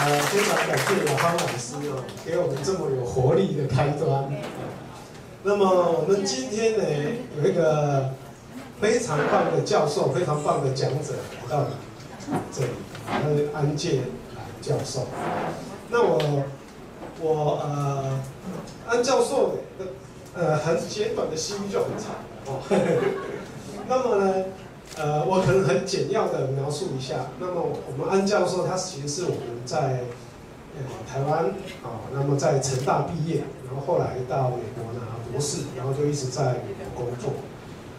[0.00, 4.30] 呃，非常感谢雅芳老师哦，给我们这么有活力的开端。
[5.42, 6.84] 那么我们今天呢，
[7.36, 8.10] 有一个
[8.80, 11.14] 非常棒的教授，非常棒的讲者
[11.50, 11.64] 来到
[12.52, 12.70] 这里，
[13.06, 14.02] 他是安介
[14.62, 15.06] 教授。
[15.90, 16.44] 那我
[17.20, 18.20] 我呃，
[18.86, 19.86] 安教授的
[20.34, 22.14] 呃很简短的 CV 就很长
[22.46, 22.62] 哦。
[23.88, 24.44] 那么呢？
[24.98, 27.26] 呃，我可能很简要的描述一下。
[27.38, 30.00] 那么我们安教授他其实是我们在
[31.08, 31.46] 台湾
[31.82, 37.30] 啊、那么在成大毕业，然后后来到美国拿博士，然后就一直在美国工作。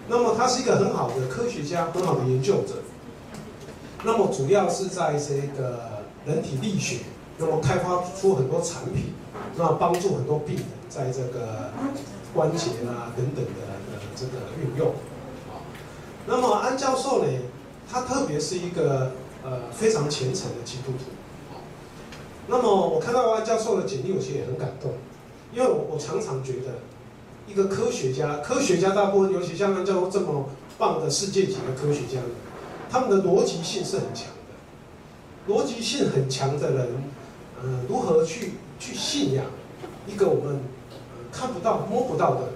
[0.10, 2.84] 那么他是一个很好的科学家，很好的研究者。
[4.04, 7.00] 那么主要是在这个人体力学，
[7.38, 9.14] 那么开发出很多产品，
[9.56, 11.72] 那帮助很多病人在这个
[12.34, 14.94] 关节啊等等的呃这个运用。
[16.30, 17.30] 那么安教授呢，
[17.92, 21.06] 他特别是一个呃非常虔诚的基督徒。
[22.46, 24.92] 那么我看到安教授的简历，我其实也很感动，
[25.52, 26.82] 因为我我常常觉得，
[27.48, 32.22] 一个科学家，科学家大部分，尤其像安教授这么棒的世界级的科学家，
[32.92, 35.52] 他们的逻辑性是很强的。
[35.52, 36.88] 逻辑性很强的人，
[37.64, 39.46] 呃，如何去去信仰
[40.06, 40.96] 一个我们、呃、
[41.32, 42.50] 看不到、摸不到的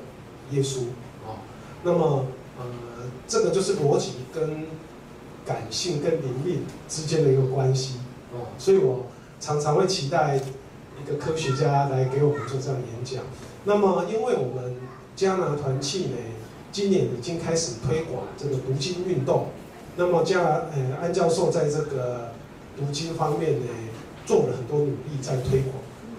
[0.51, 0.81] 耶稣
[1.25, 1.41] 啊？
[1.81, 2.27] 那么
[2.59, 2.65] 呃。
[3.27, 4.65] 这个就是逻辑跟
[5.45, 7.95] 感性跟灵命之间的一个关系
[8.31, 9.07] 哦，所以我
[9.39, 13.23] 常常会期待一个科学家来给我们做这样的演讲。
[13.65, 14.75] 那么，因为我们
[15.15, 16.17] 加拿团契呢，
[16.71, 19.47] 今年已经开始推广这个读经运动，
[19.95, 22.31] 那么迦呃安教授在这个
[22.77, 23.65] 读经方面呢，
[24.25, 25.75] 做了很多努力在推广。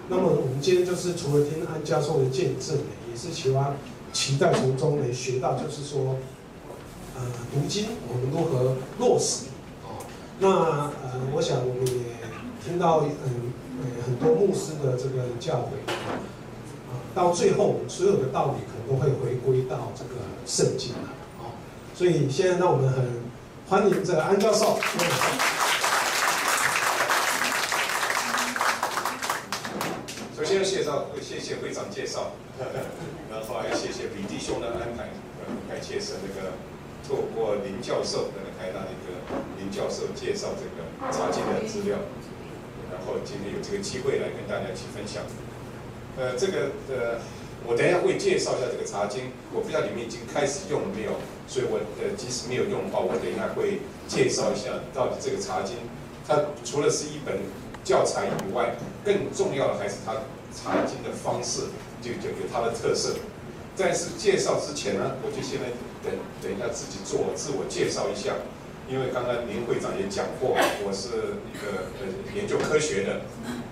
[0.09, 3.75] 那么我们今天就是除了听安教授的见证呢，也是希望
[4.13, 6.17] 期待从中呢学到，就是说。
[7.15, 7.21] 呃，
[7.53, 9.45] 读经我们如何落实？
[9.83, 10.03] 哦，
[10.39, 12.03] 那呃，我想我们也
[12.63, 15.89] 听到嗯呃很多牧师的这个教诲，
[16.91, 21.09] 啊，到最后所有的道理可能都会回归到这个圣经了，
[21.39, 21.55] 啊，
[21.95, 23.23] 所以现在让我们很
[23.69, 24.77] 欢迎这个安教授。
[30.35, 32.33] 首先要介绍，谢谢会长介绍，
[33.31, 35.07] 然后还要谢谢李弟兄的安排，
[35.69, 36.51] 感谢是那个。
[37.07, 39.21] 透过林教授那个台大的一个
[39.59, 41.97] 林教授介绍这个查经的资料，
[42.91, 45.23] 然后今天有这个机会来跟大家一起分享。
[46.17, 47.19] 呃，这个呃，
[47.67, 51.11] 我等一下会介绍一下这个查经，我不知道你们已经开始用了没有，
[51.47, 55.77] 所以我呃即使没有用的话，我等一下会介绍一下到底这个查经，
[56.25, 57.37] 它除了是一本
[57.83, 61.69] 教材以外，更重要的还是它查经的方式，
[62.01, 63.19] 就就有它的特色。
[63.75, 65.67] 在是介绍之前呢，我就先来
[66.05, 68.37] 等等一下自己做自我介绍一下，
[68.87, 70.53] 因为刚刚林会长也讲过，
[70.85, 72.05] 我是一个呃
[72.37, 73.25] 研究科学的，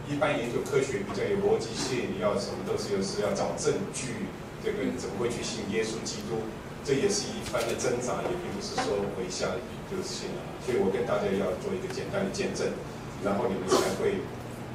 [0.10, 4.26] 一般研究科学比较有逻辑性，你要什么都是有是要找证据，
[4.66, 6.42] 这个怎么会去信耶稣基督？
[6.84, 9.56] 这也是一番的挣扎，也并不是说我一下
[9.88, 12.68] 就信了，所以我跟大家要做一个简单的见证，
[13.24, 14.20] 然后你们才会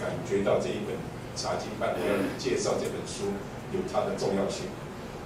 [0.01, 0.97] 感觉到这一本
[1.37, 3.37] 查经班我要介绍这本书
[3.77, 4.73] 有它的重要性。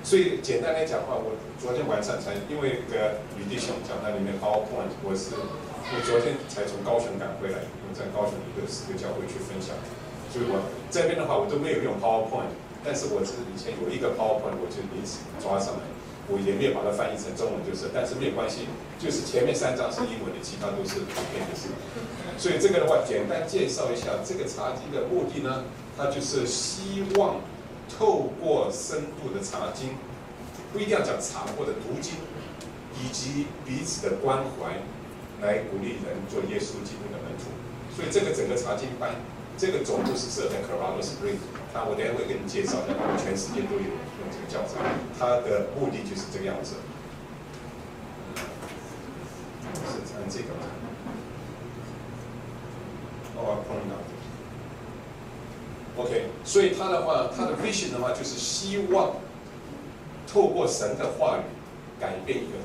[0.02, 9.78] 所以简单来讲的话，我昨天晚上才因为那个吕弟兄讲那里面 PowerPoint，我是我昨天才从高雄赶回来，我在高雄一个一个教会去分享，
[10.26, 10.58] 所以我
[10.90, 12.50] 这边的话我都没有用 PowerPoint，
[12.82, 15.86] 但是我是以前有一个 PowerPoint，我就临时抓上来，
[16.26, 18.66] 我也没有把它翻译成中文，就是，但是没有关系，
[18.98, 21.70] 就是前面三张是英文的，其他都是图片的，是？
[22.42, 25.62] 所以这个的话，简单介绍一下这个茶几的目的呢，
[25.96, 27.38] 它就是希望。
[27.88, 29.96] 透过深度的查经，
[30.72, 32.14] 不一定要讲查或者读经，
[33.00, 34.82] 以及彼此的关怀，
[35.40, 37.50] 来鼓励人做耶稣基督的门徒。
[37.94, 39.16] 所以这个整个查经班，
[39.58, 41.44] 这个总部是设在 Colorado Springs，
[41.74, 44.80] 那我等下会跟你介绍的，全世界都有用这个教材，
[45.18, 46.76] 它的目的就是这个样子。
[49.84, 50.64] 是按这个吗？
[53.36, 53.96] 哦，碰到。
[55.96, 59.16] OK，所以他的话，他的 vision 的话，就是希望
[60.26, 61.42] 透过神的话语
[62.00, 62.64] 改变一个人。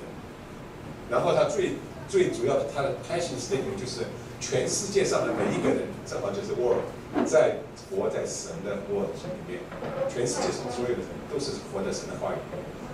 [1.09, 1.73] 然后他最
[2.07, 4.07] 最主要的，他的 passion statement 就是
[4.39, 6.83] 全世界上的每一个人，正好就是 world，
[7.25, 7.57] 在
[7.89, 9.59] 活在神的 world 里面，
[10.07, 12.39] 全世界上所有的人都是活在神的话语。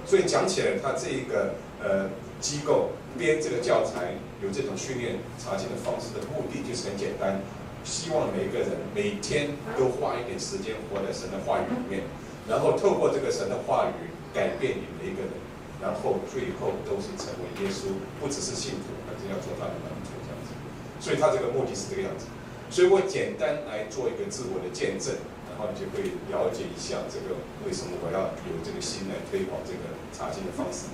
[0.06, 2.10] 所以讲起来，他这一个呃
[2.42, 7.40] 机构编这个教材，有这种训练查经的方式的目的，就是很简单。
[7.84, 12.04] 希望每个人每天都花一点时间活在神的话语里面，
[12.48, 15.36] 然后透过这个神的话语改变你每一个人，
[15.82, 20.56] 然后最后都是成为耶稣，不只是信徒，而是要做他的门徒这样子。
[21.04, 22.26] 所以他这个目的是这个样子。
[22.72, 25.14] 所以我简单来做一个自我的见证，
[25.52, 27.36] 然后你就会了解一下这个
[27.68, 30.88] 为什么我要有这个心来推广这个查经的方式。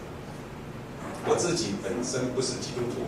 [1.30, 3.06] 我自己本身不是基督徒。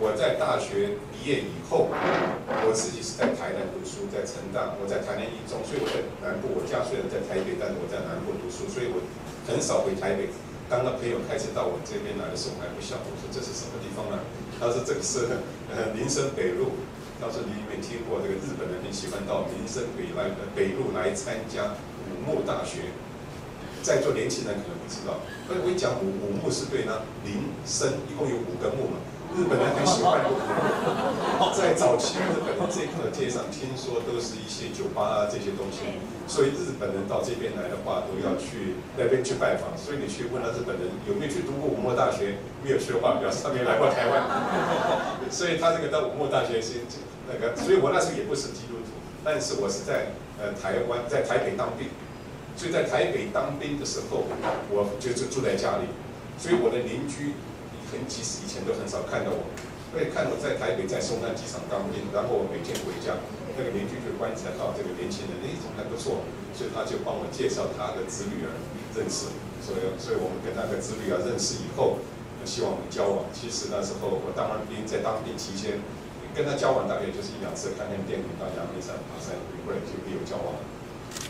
[0.00, 6.56] 我在大学毕业以后，我自己是在台南读书，在成大，我在台南一中，所以我在南部。
[6.56, 9.04] 我家虽然在台北，但是我在南部读书，所以我
[9.44, 10.32] 很少回台北。
[10.72, 14.24] 当那朋友开车到我这边来的时候，我还不晓得，我说这是什么地方呢？
[14.56, 15.28] 他说这个是
[15.68, 16.80] 呃林森北路。
[17.20, 21.76] 他说你有没有听过这个日本人很喜欢到林森北来北路来参加
[22.08, 22.88] 五木大学？
[23.84, 28.96] 在座年轻人可能不知道，所以我一讲五五木是对呢，林森一共有五个木嘛。
[29.36, 30.20] 日本人很喜欢
[31.54, 39.70] 在早期日本人这个街上听说都是一些酒吧啊这些东西，所以日本人到这边来的话都要去那边去拜访。
[39.78, 44.26] 所以你去问了日本人有没有去读过武墨大学，没有去的话表示他没来过台湾。
[45.30, 46.82] 所以他这个到武墨大学是
[47.30, 50.10] 那个，所以我那时候也不是基督徒，但是我是在
[50.42, 51.88] 呃台湾在台北当兵，
[52.56, 54.26] 所以在台北当兵的时候，
[54.70, 55.86] 我就是住在家里，
[56.36, 57.38] 所以我的邻居。
[57.90, 59.42] 很其实以前都很少看到我，
[59.90, 63.18] 所以看我在台北在松山机场当兵，然后我每天回家，
[63.58, 66.22] 那个邻居就观察到这个年轻人，哎，怎么还不错，
[66.54, 68.54] 所以他就帮我介绍他的子女儿
[68.94, 71.98] 认识，所以所以我们跟那个子女儿认识以后，
[72.46, 73.26] 希望我们交往。
[73.34, 75.82] 其实那时候我当完兵，在当兵期间，
[76.32, 79.34] 跟他交往大概就是一两次，看看电影，到阳明山爬山，
[79.66, 80.62] 后来就没有交往了。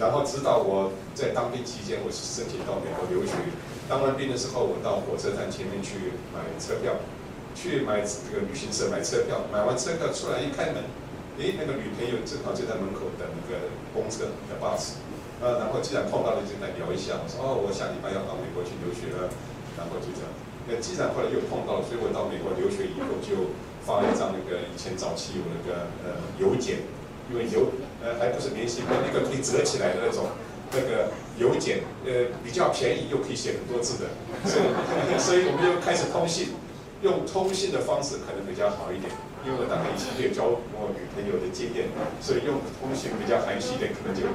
[0.00, 3.36] 然后直到我在当兵期间，我是申请到美国留学。
[3.84, 7.04] 当完兵的时候，我到火车站前面去买车票，
[7.52, 9.44] 去买这个旅行社买车票。
[9.52, 10.88] 买完车票出来一开门，
[11.36, 14.96] 诶，那个女朋友正好就在门口等那个公车的巴士。
[15.44, 17.20] 啊，然后既然碰到了，就来聊一下。
[17.20, 19.28] 我说哦，我下礼拜要到美国去留学了。
[19.76, 20.32] 然后就这样。
[20.64, 23.52] 那既然后来又碰到了，所以我到美国留学以后就
[23.84, 26.88] 发了一张那个以前早期有那个呃邮件，
[27.30, 27.72] 因为邮
[28.02, 30.28] 呃还不是明信片，那个可以折起来的那种。
[30.72, 34.06] 那个邮件，呃，比较便宜又可以写很多字的，
[34.46, 34.70] 所以，
[35.18, 36.54] 所以我们又开始通信，
[37.02, 39.10] 用通信的方式可能比较好一点，
[39.42, 41.90] 因为我大概以前也有交过女朋友的经验，
[42.22, 44.30] 所以用通信比较含蓄一点，可能就，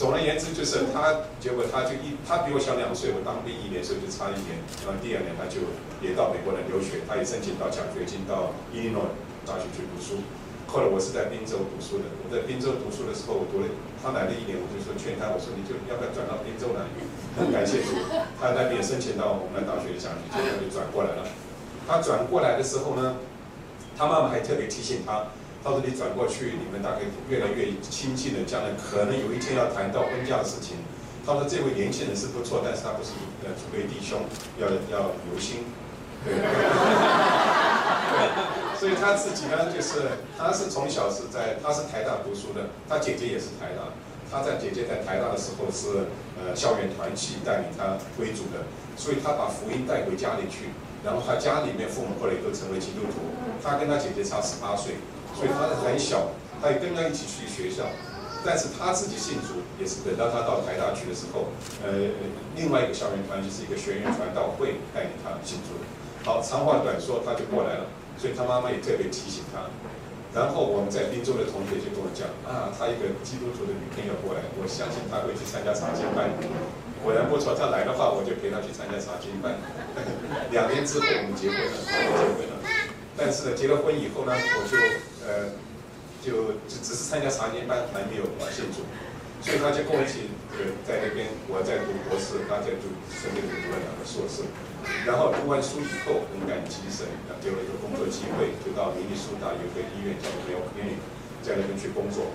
[0.00, 5.60] 总而言之就是他，结果他就一，他比我小两岁，我当兵一年，所以就差一年，然后第二年他就
[6.00, 9.12] 也到美国来留学，他也申请到奖学金到伊利诺
[9.44, 10.24] 大学去读书。
[10.66, 13.68] 后来我是在滨州读书的，我在滨州读书的时候，我读了
[14.02, 16.82] 他来了一年，我就说劝他，我说你就要不要转到滨州来？
[17.38, 17.94] 很感谢主，
[18.40, 21.22] 他那边申请到我们大学的奖学金，他就转过来了。
[21.86, 23.14] 他转过来的时候呢，
[23.96, 25.28] 他妈妈还特别提醒他，
[25.62, 30.78] 他说你转过去，你们大概越来越亲近了，将来可能有一天要谈到婚嫁的事情。
[31.24, 33.12] 他说这位年轻人是不错，但是他不是
[33.46, 34.26] 呃主为弟兄，
[34.58, 35.62] 要要留心。
[36.26, 36.34] 对。
[38.78, 43.88] 所以他自己呢，就是他是从小是在他是台大读书的，他姐姐也是台大，
[44.30, 53.32] 他在姐姐在台大的时候是呃校园团契带领他为主的，所以他把福音带回家里去，然后他家里面父母后来也都成为基督徒，
[53.64, 55.00] 他跟他姐姐差十八岁，
[55.34, 57.88] 所以他很小，他也跟他一起去学校，
[58.44, 61.48] 但是他自己信主也是等到他到台大去的时候，
[61.80, 62.12] 呃
[62.54, 65.80] 另外一个校园团就是一个学员传道会带领他信主，
[66.28, 67.86] 好，长话短说，他就过来了。
[68.16, 69.68] 所以他妈妈也特别提醒他，
[70.32, 76.32] 然后我们在滨州的同学就跟我讲啊，他一个基督徒的女朋友过来，我相信他会去参加查经班。
[77.04, 79.54] 果然不错，他来的话，我就陪他去参加查经班。
[80.50, 82.56] 两年之后我们结婚了，结婚了。
[83.16, 84.76] 但是呢，结了婚以后呢，我就
[85.24, 85.52] 呃，
[86.24, 88.82] 就只只是参加查经班，还没有信主。
[89.40, 94.42] 所以他就跟我一起呃在那边，我在读博士，他在读顺便读了两个硕士。
[95.04, 97.06] 然后读完书以后，很感激神，
[97.42, 101.02] 给了一个工作机会，就到明尼苏达有个医院叫 Mayo Clinic，
[101.42, 102.30] 在那边去工作。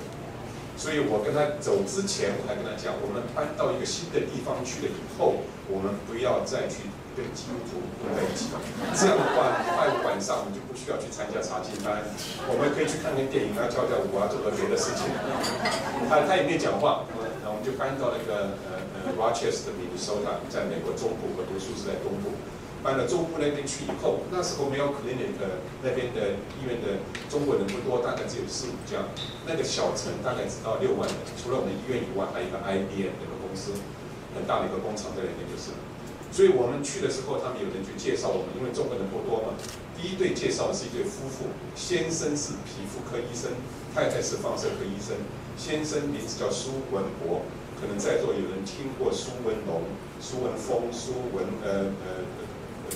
[0.76, 8.52] 所以我跟他走之前，我还跟他讲，我们搬到一个新的地方去了以后，我们不要再去跟基督徒混在一起。
[8.96, 12.02] 这样的话，到晚上我们就不需要去参加查经班，
[12.48, 15.08] 我们可以去看看电影啊、跳跳舞啊，做做别的事情。
[16.10, 17.06] 他他也没讲话，
[17.44, 19.00] 然后我们就搬到那个呃呃。
[19.12, 22.32] Rochester, Minnesota，在美国中部，我读书是在东部。
[22.82, 26.98] 搬到中部那边去以后，那时候 Mayo Clinic 的那边的医院的
[27.30, 29.06] 中国人不多，大概只有四五家。
[29.46, 33.78] 那个小城大概只到六万人，除了我们医院以外，还有一个 IBM 那个公司，
[34.34, 35.76] 很大的一个工厂在那边就是。
[36.32, 39.54] 所以我们去的时候，他们有人去介绍我们，因为中国人不多嘛。
[40.00, 43.52] 第一对介绍的是一对夫妇，先生是皮肤科医生，
[43.94, 45.18] 太太是放射科医生。
[45.58, 47.44] 先生名字叫苏文博。
[47.82, 49.82] 可能在座有人听过苏文龙、
[50.22, 52.22] 苏文峰、苏文呃呃，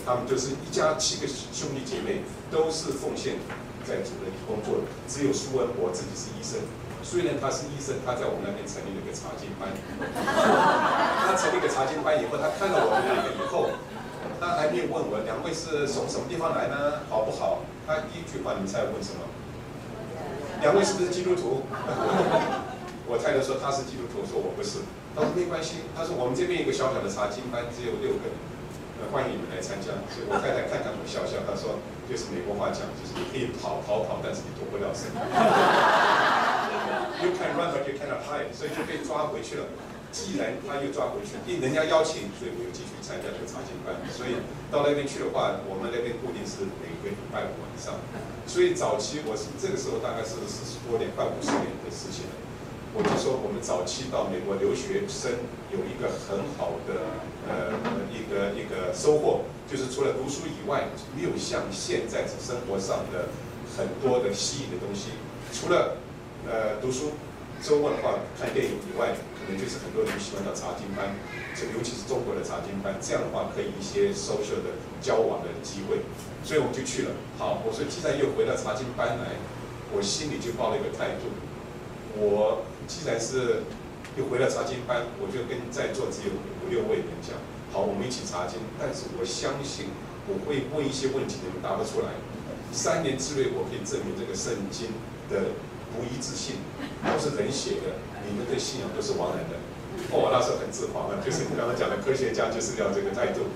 [0.06, 3.38] 他们就是一家七个兄弟姐妹，都是奉献
[3.84, 6.62] 在主任工作，只有苏文博自己是医生。
[7.06, 9.70] 虽然他是医生，他在我们那边成立了一个查经班。
[11.22, 13.70] 他成立一个查经班以后，他看到我们两个以后，
[14.42, 17.06] 他还没有问我两位是从什么地方来呢？
[17.08, 17.62] 好不好？
[17.86, 19.22] 他第一句话，你猜问什么？
[20.66, 21.62] 两位是不是基督徒？
[23.06, 24.82] 我太太说他是基督徒，我说我不是。
[25.14, 28.34] 他说没关系，他说我们这边有个小小的查经班，只有六个人。
[29.14, 29.94] 欢迎你们来参加。
[30.10, 31.78] 所以我太太看看我笑笑，她说，
[32.10, 35.14] 就是美国话讲，就是你可以跑跑跑，但是你躲不了神。
[37.24, 39.66] You can run but you cannot hide，所以就被抓回去了。
[40.12, 43.96] 既然他又抓回去，因人家邀请，所以我又继续参加这个查经班。
[44.08, 44.40] 所以
[44.72, 48.00] 到那边去的话，我们那边固定是每个礼拜五晚上。
[48.48, 52.36] 所以早期我是这个时候大概是四十多年，快五十年的事情了。
[52.96, 55.36] 我就说我们早期到美国留学生
[55.68, 57.76] 有一个很好的呃
[58.08, 63.28] 一个一个收获，就是除了读书以外，没有像现在生活上的
[63.76, 65.12] 很多的吸引的东西。
[65.52, 66.00] 除了
[66.48, 67.14] 呃读书，
[67.62, 71.16] 周末的话看电影以外，可能就是很多人喜欢到查经班，
[71.56, 76.06] 这尤其是中国的查经班，这样的话可以一些 social 的交往的机会，
[76.44, 77.12] 所以我就去了。
[77.38, 79.42] 好，我说既然又回到查经班来，
[79.94, 81.34] 我心里就抱了一个态度，
[82.18, 82.66] 我。
[82.88, 83.66] 既然是
[84.16, 87.34] 又回到查经班，我就跟在座只有五六位人讲，
[87.74, 88.62] 好，我们一起查经。
[88.78, 89.90] 但是我相信
[90.30, 92.14] 我会问一些问题，你们答不出来。
[92.70, 94.94] 三年之内，我可以证明这个圣经
[95.34, 95.58] 的
[95.96, 96.62] 不一致性，
[97.02, 99.56] 都是人写的，你们的信仰都是枉然的。
[100.12, 103.48] 哦，我那时候很自豪了，就是你刚刚讲的科学家就是要这个态度，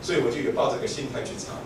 [0.00, 1.60] 所以我就有抱这个心态去查，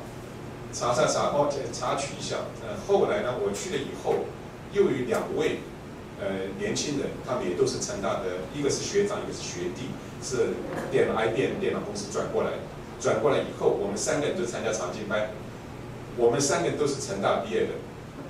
[0.74, 2.50] 查查查，哦，查取一下。
[2.60, 4.26] 呃，后来呢，我去了以后，
[4.72, 5.60] 又有两位。
[6.20, 9.86] 呃，年轻人，他们也都是成大的，一个是学长，一个是学弟，
[10.20, 10.50] 是
[10.90, 12.58] 电脑 IBM 电脑公司转过来，
[12.98, 15.30] 转过来以后，我们三个人就参加长进班，
[16.16, 17.78] 我们三个人都是成大毕业的，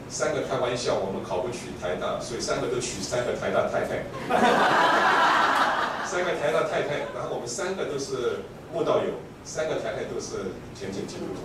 [0.08, 4.04] 三个开玩笑，我们考不取台大，所以三个都娶三个台大太太，
[6.08, 8.40] 三个台大太太，然后我们三个都是
[8.72, 11.44] 慕道友，三个台太都是虔诚基督徒，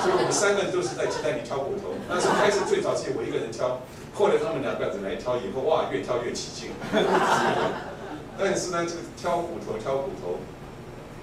[0.00, 3.80] 所以我们三个人都是在鸡蛋里挑骨头，但是开始最早是我一个人挑。
[4.14, 6.70] 后来他们两个子来挑，以后哇，越挑越起劲。
[8.38, 10.38] 但是呢，这个挑骨头，挑骨头，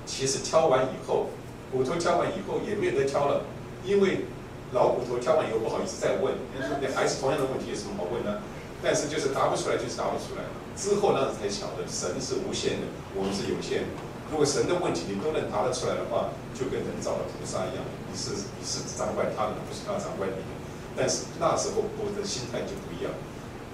[0.05, 1.29] 其实挑完以后，
[1.71, 3.43] 骨头挑完以后也没有得挑了，
[3.85, 4.25] 因为
[4.71, 8.41] 老骨头挑完以后不好意思再问，人说你还是同样的问题，有什么好问呢？
[8.81, 10.45] 但是就是答不出来，就是答不出来。
[10.77, 13.89] 之后那才晓得，神是无限的，我们是有限的。
[14.31, 20.53] 如果神的问题你都能答得出来的话，就跟人造的菩萨一样，你是你是掌管他的，不是他掌管你的。
[20.95, 23.09] 但是那时候我的心态就不一样。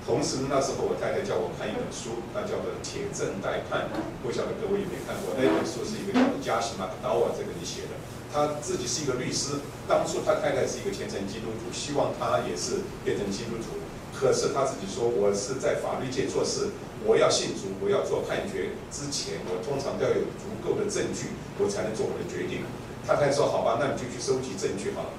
[0.05, 3.89] 同时那时候我太太叫我看一本书，那叫做《铁证待判》，
[4.21, 5.33] 不晓得各位有没有看过？
[5.33, 7.97] 那本书是一个叫做加西马克道尔这个人写的，
[8.29, 9.65] 他自己是一个律师。
[9.89, 13.81] 当初他太太是一个虔诚基督徒，希望他也是变成基督徒。
[14.13, 16.69] 可是他自己说：“我是在法律界做事，
[17.03, 22.61] 我要信主，我要做判决之前，我通常都要有足够的证据，我才能做我的决定。”
[23.09, 25.09] 他太太说：“好吧，那你就去收集证据好了。”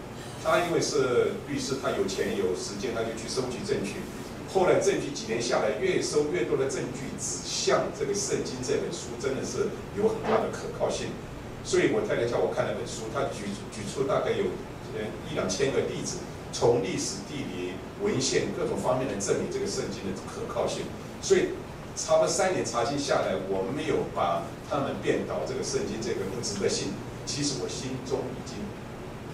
[0.47, 3.99] 他因为是律师，他有钱有时间，他就去收集证据。
[4.53, 11.09] 后来证据几年下来，越收越多的证据指向这个圣经这本书真的是有很大的可靠性。
[11.65, 14.55] 所以我太太叫我看那本书，他举举出大概有
[14.95, 16.19] 呃一两千个例子，
[16.53, 20.85] 从历史、地理、文献各种方面来证明这个圣经的可靠性。
[21.21, 21.57] 所以
[21.97, 26.95] 差不多三年查经下来，我没有把他们辩倒这个圣经这个不值得信。
[27.26, 28.59] 其实我心中已经。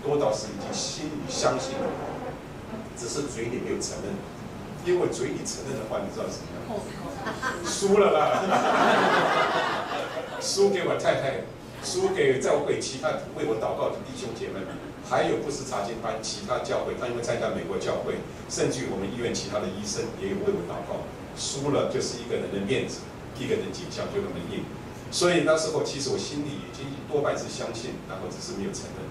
[0.02, 1.86] 多到是已经心里相信了，
[2.98, 4.18] 只是嘴里没有承认，
[4.84, 6.62] 因为嘴里承认的话，你知道怎么样？
[7.64, 8.42] 输了啦，
[10.42, 11.44] 输给我太太，
[11.84, 13.08] 输给教会其他
[13.38, 14.74] 为我祷告的弟兄姐妹们，
[15.08, 18.18] 还有不是查经班其他教会，他因为参加美国教会，
[18.50, 21.06] 甚至于我们医院其他的医生也有为我祷告，
[21.38, 23.06] 输了就是一个人的面子，
[23.38, 24.64] 一个人的景象就那么硬，
[25.12, 29.06] 所以那时候其实我心里已经多半是相信，然后只是没有承认。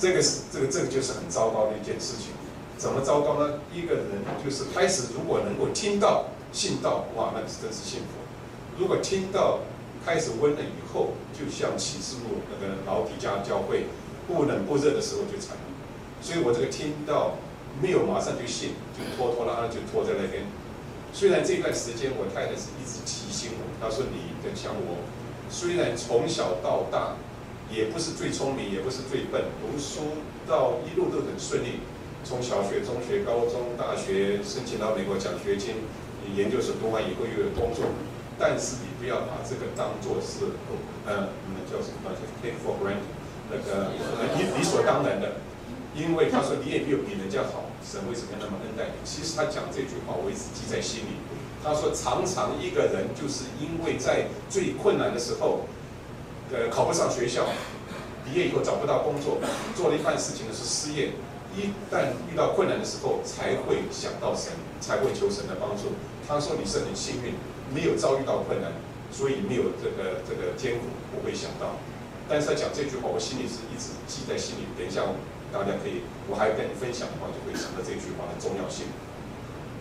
[0.00, 2.32] 这个是这个这个就是很糟糕的一件事情，
[2.80, 3.60] 怎么糟糕呢？
[3.74, 4.06] 一个人
[4.42, 8.16] 就是开始如果能够听到信道，哇，那是真是幸福。
[8.78, 9.58] 如果听到
[10.02, 13.84] 开始温了以后，就像启示录那个老底嘉教会
[14.26, 15.62] 不冷不热的时候就惨了。
[16.22, 17.32] 所以我这个听到
[17.82, 20.44] 没有马上就信，就拖拖拉拉就拖在那边。
[21.12, 25.04] 虽然这段时间我太太是一直提醒我，她说你的像我，
[25.50, 27.12] 虽然从小到大。
[27.70, 30.00] 也不是最聪明，也不是最笨，读书
[30.44, 31.78] 到一路都很顺利，
[32.24, 35.76] 从小学、中学、高中、大学申请到美国奖学金，
[36.24, 37.86] 你研究生读完以后又有工作，
[38.38, 40.52] 但是你不要把这个当做是，
[41.06, 42.12] 呃，那叫什么？
[42.14, 43.08] 叫 take for granted，
[43.50, 43.90] 那个
[44.36, 45.40] 理理所当然的。
[45.92, 49.02] 因为他说你也没有比人家好，神为什么要那么恩待你？
[49.04, 51.18] 其实他讲这句话，我一直记在心里。
[51.64, 55.66] 他说常常一个人就是因为在最困难的时候，
[56.52, 57.44] 呃，考不上学校，
[58.24, 59.38] 毕业以后找不到工作，
[59.74, 61.10] 做了一半事情的是失业。
[61.60, 65.92] 一旦遇到困难的时候，才会想到神，才会求神的帮助。
[66.26, 67.34] 他说你是很幸运，
[67.74, 68.72] 没有遭遇到困难，
[69.12, 71.76] 所以没有这个这个艰苦不会想到。
[72.28, 74.64] 但是他讲这句话，我心里是一直记在心里。
[74.78, 75.02] 等一下
[75.52, 78.86] 大家可以，我还跟你分享的话，就会想到这句话的重要性。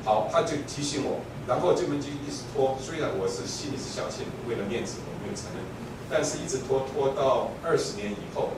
[0.03, 2.75] 好，他就提醒我，然后这门就一直拖。
[2.81, 5.63] 虽然我是心里是相信，为了面子我没有承认，
[6.09, 8.51] 但是一直拖拖到二十年以后。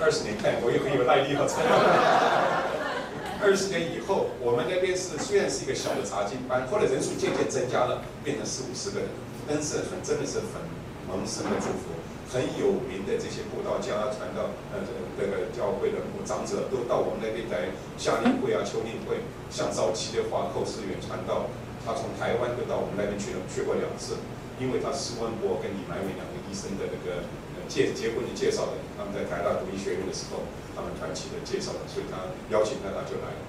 [0.00, 1.60] 二十年看，我也很有耐力和才
[3.44, 9.12] 二十年以后，我们那边是虽然是一个小的查经班，后来人数渐渐增加了，变成四五十个人，
[9.44, 10.64] 但是很真的是很
[11.04, 11.92] 蒙神的祝福，
[12.32, 14.80] 很有名的这些布道家、传道呃
[15.20, 17.68] 这个教会的长者都到我们那边来
[18.00, 19.20] 夏令会啊、秋令会，
[19.52, 21.52] 像早期的话寇世远传道，
[21.84, 24.16] 他从台湾就到我们那边去了，去过两次，
[24.56, 27.28] 因为他施温伯跟李满伟两个医生的那个。
[27.70, 30.42] 介结婚的介绍的，他们在台大读医学院的时候，
[30.74, 33.40] 他们团体的介绍的，所以他邀请他，他就来了。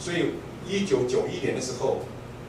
[0.00, 2.00] 所以一九九一年的时候，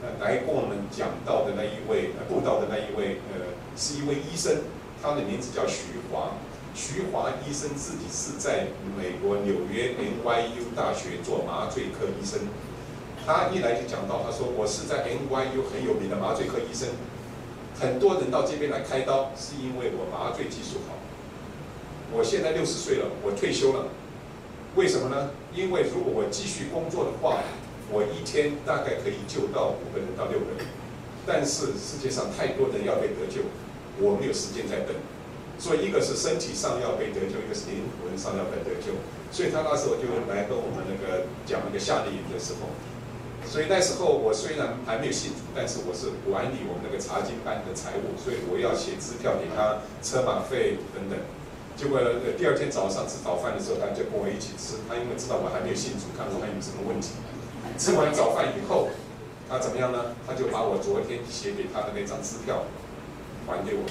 [0.01, 4.63] 呃，来跟我们讲到的那一位，呃，布道的那一位，呃，是一位医生，
[5.03, 6.39] 他的名字叫徐华。
[6.73, 12.47] 徐华医生自己是在美国纽约 NYU 大学做麻醉科医生。
[13.25, 16.87] 他一来就讲到，他说我是在 NYU 很有名的麻醉科医生，
[17.77, 20.95] 很多人到这边来开刀，是因为我麻醉技术好。
[22.13, 23.85] 我现在六十岁了，我退休了，
[24.75, 25.31] 为什么呢？
[25.55, 27.39] 因为如果我继续工作的话，
[27.89, 30.67] 我一天大概可以救到五个人到六个人，
[31.25, 33.47] 但是世界上太多人要被得救，
[33.99, 34.91] 我没有时间在等，
[35.57, 38.99] 所以一个是身体上要被得救，一个是灵魂上要被得救，
[39.31, 42.75] 所以他那时候就来跟我们那个讲那个夏令营的时候，
[43.47, 51.15] 所以那时候我虽然还没有信主，但是我是管理我们那个查经班的财务，所以我要写支票给他车马费等等。
[51.81, 51.97] 结果
[52.37, 54.85] 第二天早上吃早饭的时候，他就跟我一起吃。
[54.85, 57.17] 他因为知道我还没有信主，看我还有什么问题。
[57.73, 58.93] 吃完早饭以后，
[59.49, 60.13] 他怎么样呢？
[60.21, 62.69] 他就把我昨天写给他的那张支票
[63.49, 63.81] 还给我，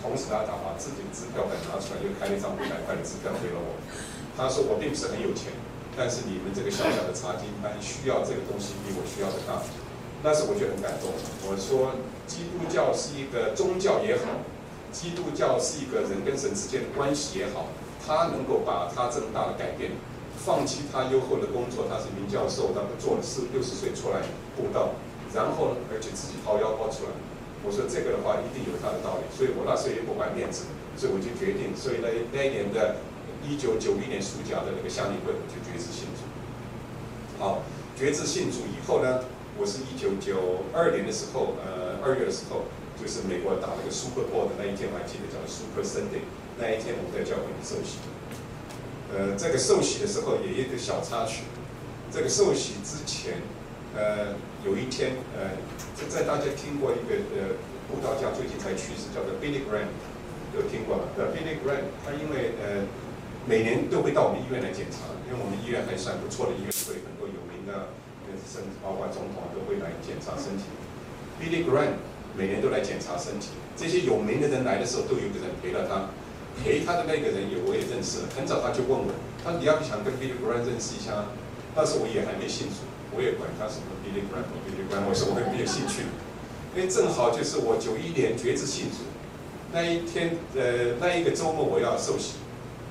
[0.00, 3.76] 同时他他把自己的支票本拿出来，又开了一张五百块的支票给了我。
[4.32, 5.52] 他说我并不是很有钱，
[6.00, 9.60] 但是你们这个小小的查经班需要这个东西比我需要的大。
[10.24, 11.12] 那时我就很感动。
[11.44, 11.92] 我说
[12.24, 14.40] 基督教是一个宗教也好。
[14.92, 17.66] 基督教是一个人跟神之间的关系也好，
[18.04, 19.92] 他能够把他这么大的改变，
[20.36, 24.22] 放弃他优厚的工作，他是名教授，他不做了四六十岁出来
[24.56, 24.96] 布道，
[25.34, 27.10] 然后呢，而且自己掏腰包出来。
[27.66, 33.02] 我说这个的话一定有他的道理，所以我那时候也不管面子，所以我就决定，所以那那一年的
[33.42, 36.22] 一九九一年暑假的那个夏令会，我就决志信主。
[37.42, 37.66] 好，
[37.98, 39.26] 决志信主以后呢，
[39.58, 42.64] 我是一九九二年的时候，呃，二月的时候。
[42.98, 46.26] 就是美国打那个 Super Bowl 的那一天，我还记得叫 Super Sunday。
[46.58, 48.02] 那一天我在教会里受洗。
[49.14, 51.46] 呃，这个受洗的时候有一个小插曲。
[52.10, 53.38] 这个受洗之前，
[53.94, 54.34] 呃，
[54.66, 55.54] 有一天，呃，
[56.10, 57.54] 在大家听过一个呃
[57.86, 59.94] 布道家最近才去世，叫做 Billy Graham，
[60.58, 61.06] 有听过吗？
[61.22, 62.82] 呃，Billy Graham 他因为呃
[63.46, 67.94] 每年都会到我们医院来检查，因为我们医院还算不错的医院，所以很多有名的
[68.46, 70.68] 甚至包括总统都会来检查身体。
[71.40, 71.98] Billy Graham。
[72.36, 76.14] 每年都来检查身体，这些有名的人来的时候，都有个人陪了他，
[76.62, 78.30] 陪他的那个人也我也认识了。
[78.30, 79.10] 很早他就问我，
[79.42, 81.34] 他说你要不想跟 Billy Graham 认识一下？
[81.74, 86.06] 那时我也还没信主，我也管他什么 Billy Graham，Billy Graham，我说我很没有兴趣，
[86.76, 89.10] 因为正好就是我九一年决志信主
[89.74, 92.38] 那一天，呃，那一个周末我要受洗，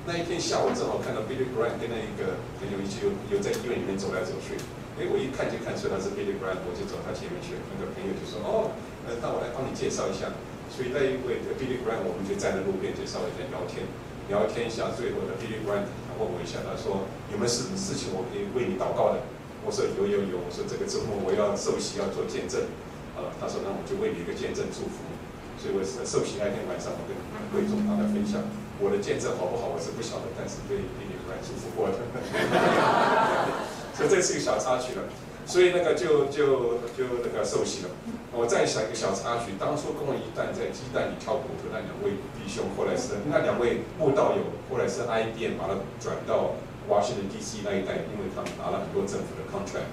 [0.04, 4.60] 那一天下午正好看到 Billy Graham 跟那一个朋友一起有有在医院里面走来走去，
[4.98, 8.74] 哎，我一看就看出他是 Billy Graham，我就走他前面去，那个朋友就说哦。
[9.08, 10.28] 那我来帮你介绍一下，
[10.68, 13.88] 所以那一位 Billy Graham，我们就站在路边，就稍微在聊天，
[14.28, 14.92] 聊天一下。
[14.92, 19.24] 最后的 Billy Graham 他问我一下，他说有没有什么事情我可以为你祷告的？
[19.64, 22.68] 我说有有有，我说这个周末我要受洗，要做见证。
[23.16, 25.08] 啊，他说那我就为你一个见证祝福。
[25.56, 27.16] 所以我是受洗那天晚上，我跟
[27.50, 28.44] 会众他来分享
[28.78, 29.72] 我的见证好不好？
[29.72, 31.96] 我是不晓得，但是对 Billy Graham 祝福过的。
[33.98, 35.02] 所以这是一个小插曲了。
[35.48, 37.88] 所以那个就就就那个受洗了。
[38.36, 46.52] 我再想一个小插曲，当初跟我一旦在鸡蛋里挑骨头那两位弟兄，后来是那两位慕道友，后来是 IBM 把他转到
[46.84, 49.88] Washington DC 那一带，因为他们拿了很多政府的 contract。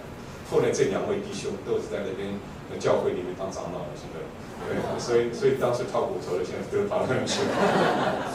[0.52, 2.36] 后来这两位弟兄都是在那边
[2.76, 4.20] 教会里面当长老，现在。
[4.68, 8.28] 对，所以所以当时挑骨头的现在都到那边去了。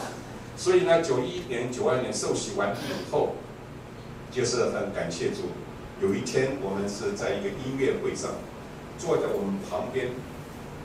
[0.56, 3.36] 所以呢，九一年、九二年受洗完毕以后。
[4.30, 5.50] 就是很感谢主，
[6.00, 8.30] 有一天我们是在一个音乐会上，
[8.96, 10.10] 坐在我们旁边，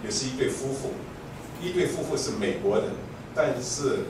[0.04, 0.92] 也是一对夫妇，
[1.62, 2.86] 一对夫妇是美国人，
[3.36, 4.06] 但是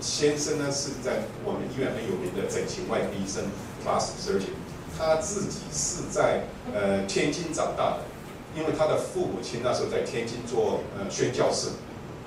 [0.00, 3.44] 先生呢是在我们医院很有名的整形外科医生
[3.84, 4.56] ，plastic surgeon，
[4.96, 8.04] 他自己是在呃天津长大的，
[8.56, 11.68] 因为他的父母亲那时候在天津做呃宣教士。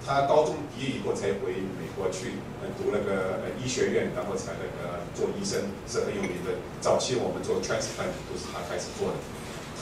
[0.05, 2.37] 他高中毕业以后才回美国去，
[2.77, 6.53] 读那个医学院，然后才那个做医生，是很有名的。
[6.79, 9.15] 早期我们做 transplant 都是他开始做的。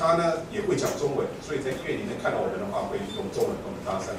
[0.04, 4.12] 他呢也会讲中文，所以在医院里面看到我们的话，会用中文跟我们搭讪。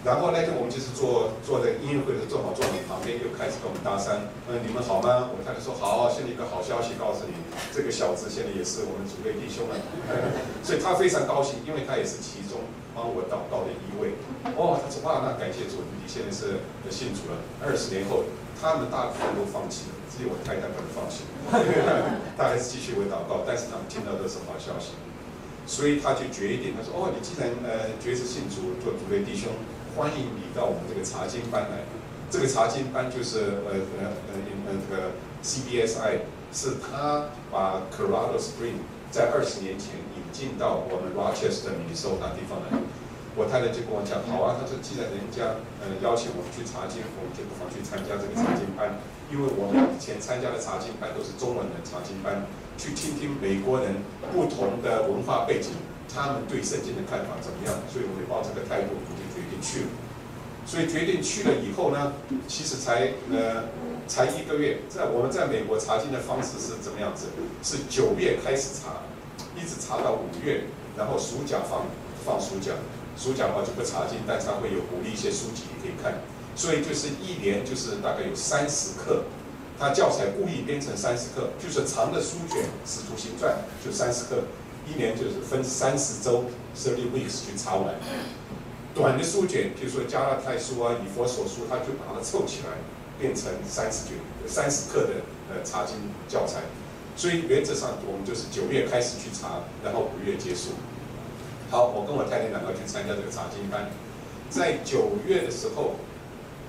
[0.00, 4.32] 然后那天我们就是坐坐在音乐会的时候，正好坐我们旁边，又开始跟我们搭讪。
[4.48, 5.28] 嗯，你们好吗？
[5.28, 6.08] 我太太说好。
[6.08, 7.36] 现在一个好消息告诉你，
[7.68, 9.76] 这个小子现在也是我们主内弟兄了。
[10.64, 12.64] 所以他非常高兴，因为他也是其中
[12.96, 14.16] 帮我祷告的一位。
[14.56, 17.36] 哦，他说哇，那感谢主，你现在是信主了。
[17.60, 18.24] 二十年后，
[18.56, 21.28] 他们大部分都放弃了，只有我太太不能放弃。
[22.40, 24.96] 他还是继续为祷告，但是他们听到的是好消息。
[25.70, 29.54] 所以他就决定，他说：“哦，你既然呃决志信主，做主内弟兄，
[29.94, 31.86] 欢迎你到我们这个查经班来。
[32.26, 34.30] 这个查经班就是呃呃呃
[34.66, 35.14] 呃这个
[35.46, 38.82] CBSI，是他把 Colorado Spring
[39.14, 42.74] 在二十年前引进到我们 Rochester、的某大地方来。
[43.38, 48.98] 我太太就跟我讲，好啊，他说既然人家呃邀请我们去查经，我们就不妨去参加这个查经班，
[49.30, 52.42] 因为我们以前参加的查经班都是中文的查经班。”
[52.80, 53.96] 去听听美国人
[54.32, 55.68] 不同的文化背景，
[56.08, 57.76] 他们对圣经的看法怎么样？
[57.92, 59.88] 所以我就抱这个态度，我就决定去了。
[60.64, 62.14] 所以决定去了以后呢，
[62.48, 63.68] 其实才呃
[64.08, 67.26] 才一个月，在我们在美国查经的方式是怎么样子？
[67.62, 69.04] 是九月开始查，
[69.54, 70.64] 一直查到五月，
[70.96, 71.84] 然后暑假放
[72.24, 72.72] 放暑假，
[73.14, 76.22] 暑假的话就不查经，但是会有鼓励一些书籍可以看，
[76.56, 79.24] 所以就是一年就是大概有三十课。
[79.80, 83.50] 他教材故意编成三十课，就是长的书卷《使徒行传》
[83.84, 84.44] 就三十课，
[84.86, 86.44] 一年就是分三十周
[86.76, 87.94] ，thirty weeks 去查完。
[88.94, 92.76] 短的书卷，比如说加拉太书啊、以弗所书，他就把它凑起来，
[93.18, 95.96] 变成三十卷、三十课的呃查经
[96.28, 96.60] 教材。
[97.16, 100.72] 所以原则上我们就是九月开始去查，然后五月结束。
[101.70, 103.88] 好，我跟我太太两个去参加这个查经班，
[104.50, 105.94] 在九月的时候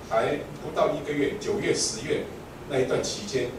[0.08, 2.24] 还不到一个月，九月、十月。
[2.72, 3.50] 那一段期间，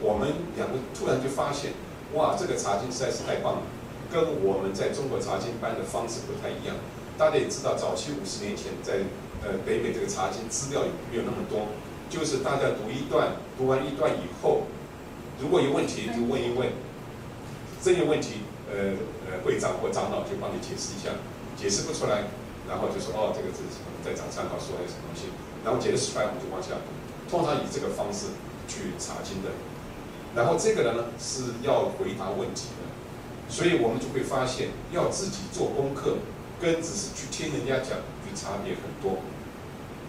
[0.00, 1.72] 我们两个突然就发现，
[2.14, 3.62] 哇，这个查经实在是太棒了，
[4.12, 6.78] 跟我们在中国查经班的方式不太一样。
[7.18, 9.02] 大家也知道，早期五十年前在
[9.42, 11.66] 呃北美这个查经资料也没有那么多，
[12.06, 14.70] 就是大家读一段，读完一段以后，
[15.42, 16.70] 如果有问题就问一问，
[17.82, 18.94] 真有问题，呃
[19.26, 21.10] 呃会长或长老就帮你解释一下，
[21.58, 22.30] 解释不出来，
[22.70, 25.34] 然后就说哦，这个是什么在找参考书还是什么东西，
[25.66, 26.94] 然后解释出来我们就往下读。
[27.34, 28.26] 通常以这个方式
[28.68, 29.50] 去查经的，
[30.36, 32.86] 然后这个人呢是要回答问题的，
[33.52, 36.18] 所以我们就会发现要自己做功课，
[36.62, 39.18] 跟只是去听人家讲就差别很多。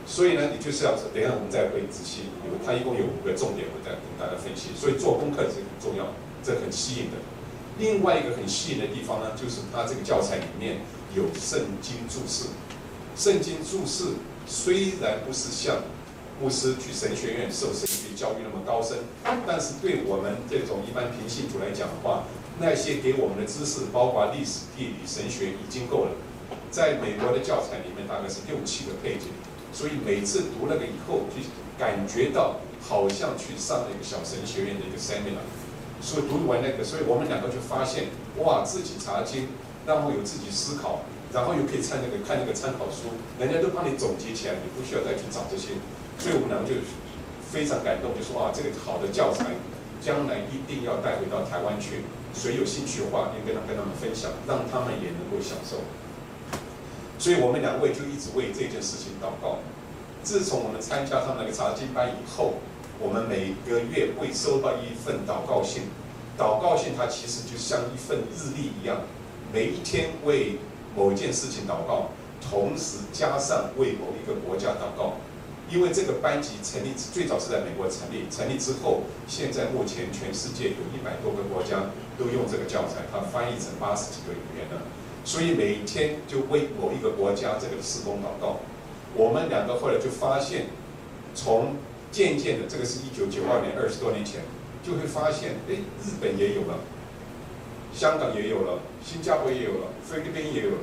[0.06, 4.70] 所以呢，你就是要等一下我们再会仔细，有它一共有五个重点，我再跟大家分析。
[4.78, 7.18] 所以做功课是很重要，这很吸引的。
[7.80, 10.82] 另外一个很吸引的地方呢，就是它这个教材里面
[11.16, 12.54] 有圣经注释。
[13.18, 14.14] 圣经注释
[14.46, 15.78] 虽然不是像
[16.42, 18.98] 牧师去神学院受神学教育那么高深，
[19.48, 22.24] 但是对我们这种一般平信徒来讲的话，
[22.60, 26.12] 那些给我们的知识，包括历史、地理、神学已经够了。
[26.70, 29.32] 在美国的教材里面大概是六七个配置，
[29.72, 31.40] 所以每次读那个以后，就
[31.80, 35.48] 感觉到好像去上了一个小神学院的一个 seminar。
[36.02, 38.12] 所以读完那个，所以我们两个就发现，
[38.44, 39.48] 哇，自己查经，
[39.88, 45.80] 然后有自己思考，然后又可以参那个看那个参考书，人家都帮你总结起来，你不需要再去找这些。
[46.20, 46.76] 所以我们两个就
[47.52, 49.46] 非常感动，就说啊，这个好的教材，
[50.02, 52.02] 将来一定要带回到台湾去。
[52.34, 55.80] 谁有兴趣的话，应该能跟他们分享，让他们也能够享受。
[57.18, 59.60] 所以我们两位就一直为这件事情祷告。
[60.22, 62.56] 自从我们参加他们那个查经班以后，
[63.00, 65.84] 我们每个月会收到一份祷告信。
[66.38, 68.98] 祷告信它其实就像一份日历一样，
[69.54, 70.58] 每一天为
[70.94, 72.10] 某一件事情祷告，
[72.42, 75.14] 同时加上为某一个国家祷告。
[75.70, 84.82] 因为这个班级成立最早是在美国成立，成立之后，现在目前全世界有一百多个国家都用这个教材，它翻译成八十几个语言了。
[85.26, 88.60] 所以每天就为某一个国家这个施工祷告。
[89.16, 90.68] 我们两个后来就发现，
[91.34, 91.78] 从
[92.12, 94.42] 渐渐的，这个是一九九二年二十多年前，
[94.84, 96.78] 就会发现，哎，日本也有了，
[97.92, 100.78] 香港也有了，新加坡也有了，菲律宾也有了，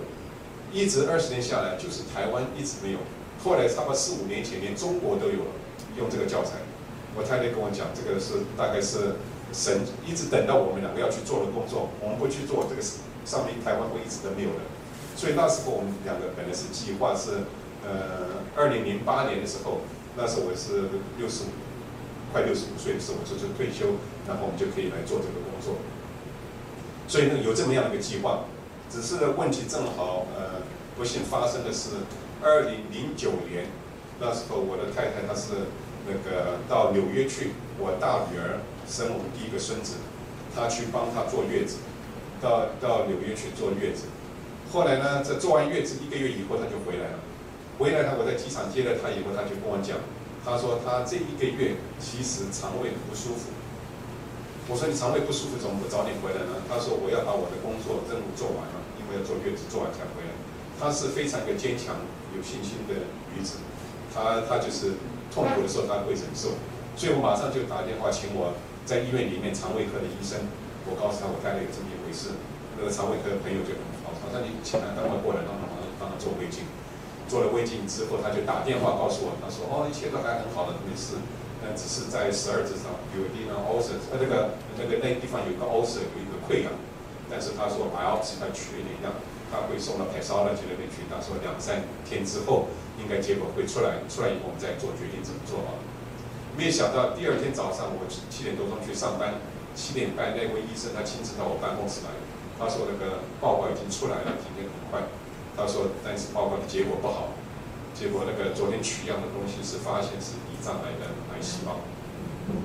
[0.72, 2.98] 一直二十年下来，就是台湾一直没有。
[3.42, 5.52] 后来差不多四五年前，连中国都有了
[5.98, 6.62] 用这个教材。
[7.14, 9.20] 我太太跟我讲，这个是大概是
[9.52, 12.80] 神一直等到我们两个要去做的工作，我们不去做这个
[13.26, 14.64] 上面台湾会一直都没有的。
[15.14, 17.44] 所以那时候我们两个本来是计划是，
[17.84, 19.84] 呃，二零零八年的时候，
[20.16, 21.52] 那时候我是六十五，
[22.32, 25.76] 快六十五岁的时候，我就就退休，然后我们就可以来做这个工作。
[27.06, 28.48] 所以呢，有这么样一个计划，
[28.88, 30.64] 只是呢问题正好，呃，
[30.96, 32.08] 不幸发生的是
[32.42, 33.66] 二零零九年，
[34.18, 35.70] 那时候我的太太她是
[36.06, 39.94] 那个到纽约去，我大女儿生我们第一个孙子，
[40.50, 41.78] 她去帮她坐月子，
[42.42, 44.10] 到到纽约去坐月子，
[44.72, 47.18] 后来呢，这坐完月子一个月以后，她就回来了。
[47.78, 49.96] 回来他，我在机场接了他以后，他就跟我讲，
[50.44, 53.54] 他说他这一个月其实肠胃不舒服。
[54.68, 56.62] 我说你肠胃不舒服，怎么不早点回来呢？
[56.68, 60.34] 他说我要把我的工作任务做完了，因为要坐月子做完才回来。
[60.78, 61.96] 他是非常一个坚强、
[62.34, 63.60] 有信心的女子，
[64.12, 64.98] 她她就是
[65.32, 66.56] 痛苦的时候她会忍受，
[66.96, 70.48] 所以我马上就打电话请我在医院里面肠胃科的医生，
[70.88, 72.36] 我告诉他我太太有这么一回事，
[72.76, 76.64] 那个肠胃科的朋友就很好，他说你请他赶快过来，让他帮他帮他做胃镜。
[77.30, 81.16] 做了胃镜之后，他就打电话告诉我，他说：“哦，一切都还很好的，没事，
[81.64, 86.68] 那只是在十二指肠有一地方 ulcer，呃，那个那个那个地方有个 ulcer，有一个溃疡。
[87.32, 89.16] 但是他说 biopsy 他取了点样，
[89.52, 91.04] 他会送到 pathology 那边去。
[91.12, 95.76] 他说两三天之后应该结果会出来，出来以后我们再做决定怎么做啊。
[96.56, 99.36] 没有想到第二天早上我七点多钟去上班，
[99.76, 102.16] 七点半那位医生他亲自到我办公室来，
[102.56, 105.04] 他说那个报告已经出来了，今天很快。”
[105.52, 107.36] 他说，但是报告的结果不好，
[107.92, 111.76] 结果那个昨天取样的东西是发现是胰脏癌的癌细胞，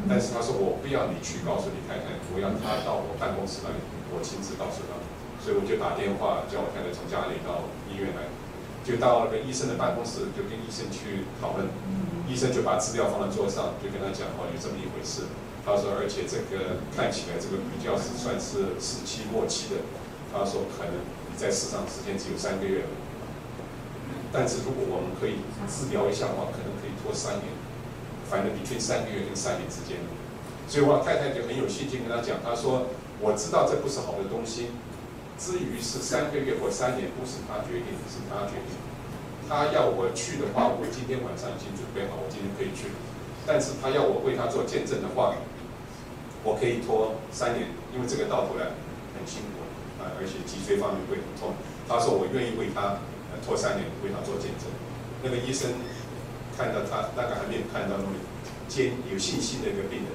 [0.07, 3.75] 但是他说我不要你去告诉你太太，我要他到我办公室来，
[4.15, 4.95] 我亲自告诉他，
[5.43, 8.29] 所以我就打电话叫我太太从家里到医院来，
[8.83, 11.67] 就到那个医生的办公室，就跟医生去讨论，
[12.27, 15.29] 医生就把资料放在桌上，就跟他讲哦，有这么一回事，
[15.65, 19.85] 他说而且这个看起来这个比较是算是时期末期的，
[20.33, 21.17] 他说可能你。
[21.37, 22.89] 在世上时间只有三个月了，
[24.33, 27.53] 但是如果我们可以治疗一下的话，可能可以拖三年，
[28.25, 30.01] 反正 between 三个月跟三年之间。
[30.67, 32.89] 所以我太太就很有信心跟他讲，他说
[33.21, 34.73] 我知道这不是好的东西，
[35.37, 38.73] 至于是三个月或三年，不是他决定，是他决定。
[39.47, 42.91] 他要我去的话，我今天晚上已经准备好，我今天可以去。
[43.45, 45.37] 但是他要我为他做见证的话，
[46.43, 48.75] 我可以拖三年，因为这个到头来
[49.15, 49.63] 很辛苦
[50.03, 50.11] 啊。
[50.19, 51.55] 而且脊椎方面会很痛。
[51.87, 52.99] 他说：“我愿意为他
[53.39, 54.67] 拖三年，为他做见证。”
[55.23, 55.79] 那个医生
[56.57, 58.19] 看到他，大概还没有看到那么
[58.67, 60.11] 坚有信心的一个病人。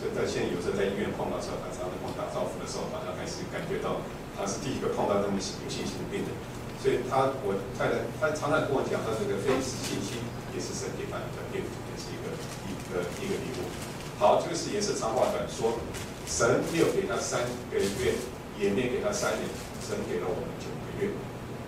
[0.00, 4.00] 所以他现在有时候在医院碰到时候，他常常跟我打招呼的时候，好像开始感觉到
[4.42, 6.34] 他是第一个碰到那么有信心的病人。
[6.82, 10.18] 所以他，我太太，他常常跟我讲，他这个非信心，
[10.50, 12.34] 也是神给他的礼物，也是一个
[12.66, 13.70] 一个一个礼物。
[14.18, 15.78] 好，这个是也是长话短说，
[16.26, 18.18] 神没有给他三个月。
[18.60, 19.48] 也没给他三年，
[19.80, 21.10] 神给了我们九个月。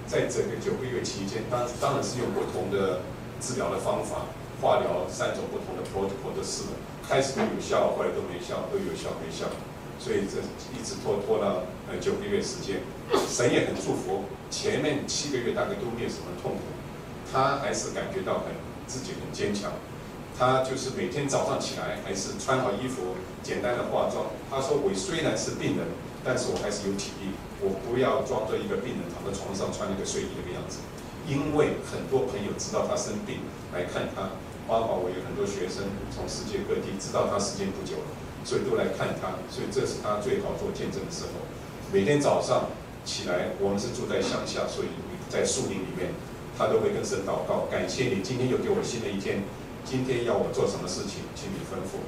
[0.07, 3.01] 在整个九个月期间，当当然是用不同的
[3.41, 4.29] 治疗的方法，
[4.61, 6.77] 化疗三种不同的 protocol 都试了，
[7.09, 9.49] 开始都有效，后来都没效，都有效没效，
[9.99, 10.41] 所以这
[10.77, 12.81] 一直拖拖了呃九个月时间。
[13.29, 16.61] 神也很祝福，前面七个月大概都没有什么痛苦，
[17.33, 18.55] 他还是感觉到很
[18.87, 19.73] 自己很坚强。
[20.39, 24.27] 他就是每天早上起来还是穿好衣服，简单的化妆。
[24.51, 25.87] 他说：“我虽然是病人。”
[26.27, 30.81] 但是我还是有体力，我不要装作一个病人躺在床上穿那个睡衣那个样子，
[31.29, 33.45] 因为很多朋友知道他生病
[33.77, 34.33] 来看他，
[34.65, 38.09] 包括我有很多学生从世界各地知道他时间不久了，
[38.45, 41.43] 所以都来看他，所以这是他最好做见证的时候。
[41.91, 42.69] 每天早上
[43.05, 44.89] 起来，我们是住在乡下，所以
[45.29, 46.13] 在树林里面，
[46.57, 49.43] 他都会跟神祷告，感谢你今天又给我新的一天，
[49.85, 52.05] 今天要我做什么事情，请你吩咐。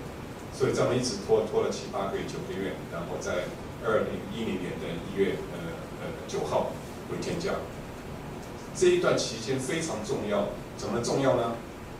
[0.52, 3.48] 所以这么一直拖拖了七八个月、九个月，然后在。
[3.84, 5.70] 二零一零年的一月呃
[6.00, 6.72] 呃九号
[7.08, 7.52] 回天家，
[8.74, 11.52] 这一段期间非常重要，怎么重要呢？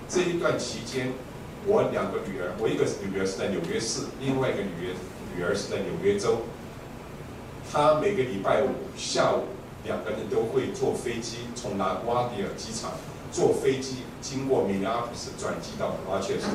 [0.09, 1.13] 这一段期间，
[1.67, 4.95] 我两个女儿，我一个女儿是在纽约市，另外一个女儿
[5.37, 6.43] 女儿是在纽约州。
[7.73, 9.51] 她每个礼拜五下午，
[9.85, 12.93] 两个人都会坐飞机从拉瓜迪尔机场
[13.33, 16.47] 坐飞机经过明尼阿普斯转机到罗切斯，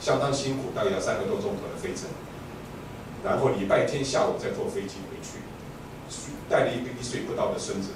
[0.00, 2.08] 相当辛苦，大概要三个多钟头的飞程。
[3.22, 5.44] 然后礼拜天下午再坐飞机回去，
[6.48, 7.90] 带了一个一岁不到的孙子，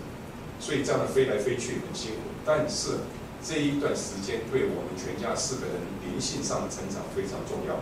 [0.60, 2.20] 所以这样的飞来飞去很辛苦。
[2.44, 2.98] 但是
[3.42, 5.74] 这一段时间对我们全家四个人
[6.04, 7.80] 灵性上的成长非常重要，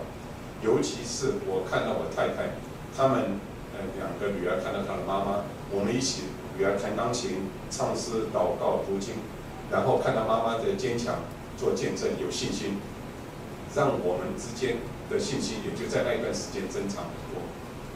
[0.63, 2.57] 尤其是我看到我太太，
[2.97, 3.41] 他们
[3.75, 6.25] 呃两个女儿看到她的妈妈，我们一起
[6.57, 9.15] 女儿弹钢琴、唱诗、祷告、读经，
[9.71, 11.25] 然后看到妈妈的坚强、
[11.57, 12.79] 做见证、有信心。
[13.75, 14.79] 让我们之间
[15.11, 17.45] 的信心也就在那一段时间增长很多。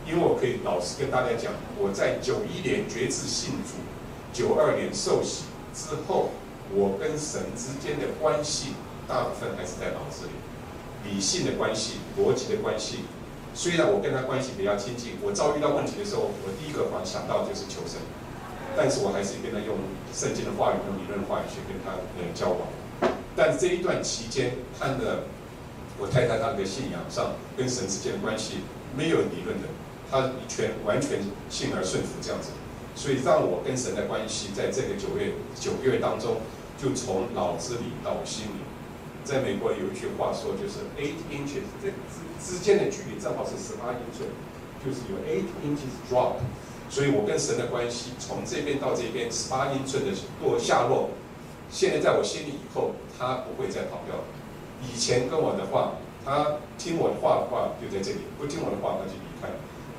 [0.06, 3.80] 因为我可以老实跟大家讲，我在九一年决志信主，
[4.30, 6.32] 九二年受洗之后，
[6.74, 8.74] 我跟神之间的关系
[9.08, 13.04] 大部分还是在脑子里，理性的关系、逻辑的关系。
[13.52, 17.98] 虽然我跟他关系比较亲近，我遭遇到问题的时候，我第一个想想到就是求神，
[18.76, 19.74] 但是我还是跟他用
[20.14, 22.68] 圣经的话语、用理论的话语去跟他呃交往。
[23.34, 25.24] 但这一段期间，他的
[25.98, 28.62] 我太太她的信仰上跟神之间的关系
[28.96, 29.66] 没有理论的，
[30.10, 31.18] 他全完全
[31.50, 32.50] 信而顺服这样子，
[32.94, 36.36] 所以让我跟神的关系在这个九月九月当中，
[36.80, 38.60] 就从脑子里到心里。
[39.22, 41.88] 在美国有一句话说，就是 eight inches 这。
[41.90, 44.26] 之之间的距离正好是十八英寸，
[44.82, 46.40] 就是有 eight inches drop，
[46.88, 51.10] 所以我跟神的关系从这边到这边十八英寸的落下落，
[51.70, 54.24] 现在在我心里以后，他不会再跑掉了。
[54.82, 55.92] 以前跟我的话，
[56.24, 59.48] 他听我的话的话就在这里，不听我的话他就离开。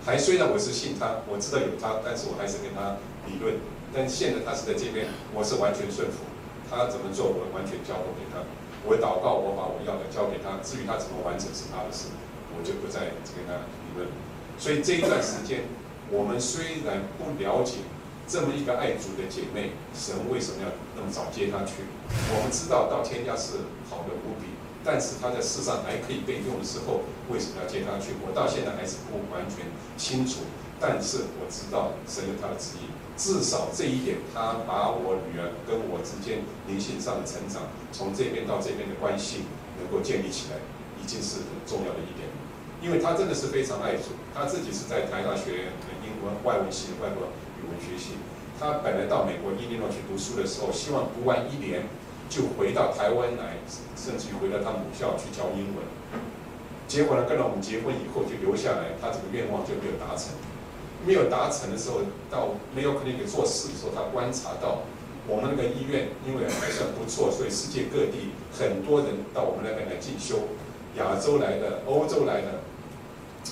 [0.03, 2.97] 还虽然我是信他，我知道有他，但是我还是跟他
[3.29, 3.53] 理论。
[3.93, 6.25] 但现在他是在这边，我是完全顺服，
[6.71, 8.47] 他怎么做我完全交付给他。
[8.87, 12.07] 我祷告，我把我要的交给他，至于他怎么完成是他的事。
[12.51, 14.11] 我就不再跟他理论，
[14.59, 15.63] 所以这一段时间，
[16.11, 17.79] 我们虽然不了解
[18.27, 21.87] 这么一个爱主的姐妹，神为什么要那么早接她去？
[22.35, 24.51] 我们知道到天家是好的无比，
[24.83, 28.19] 但是她在世上还可以被用的时候，为什么要接她去？
[28.19, 30.43] 我到现在还是不完全清楚，
[30.75, 39.45] 但是我知道神有他的旨意，至少这一点，他把我女儿跟我之间灵性上的成长，从这边到这边的关系
[39.77, 40.57] 能够建立起来，
[40.97, 42.25] 已经是很重要的一点。
[42.81, 45.69] 因为他真的是非常爱主，他自己是在台大学
[46.01, 47.29] 英文外文系的、外国
[47.61, 48.17] 语文学系。
[48.57, 51.85] 他本来到美国伊利诺去读书的时候，希望读完一年
[52.25, 53.61] 就回到台湾来，
[53.93, 55.85] 甚至于回到他母校去教英文。
[56.89, 60.33] 结果呢，跟了我们结婚以后就留下来，他这个愿望就没有达成。
[61.05, 64.83] 没有达成的时候，到没有可能给做事的时候，他观察到
[65.27, 70.47] 我们那个医院因为还算不错，所以世界各地很多人到我们那边来进修，
[70.97, 72.61] 亚洲来的、欧洲来的。